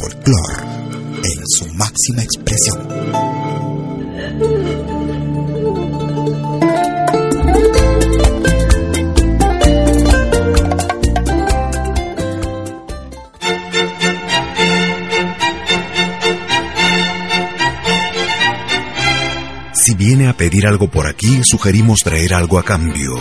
[0.00, 0.72] folclore
[1.24, 2.88] en su máxima expresión.
[19.74, 23.14] Si viene a pedir algo por aquí, sugerimos traer algo a cambio.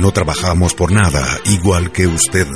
[0.00, 2.46] No trabajamos por nada, igual que usted.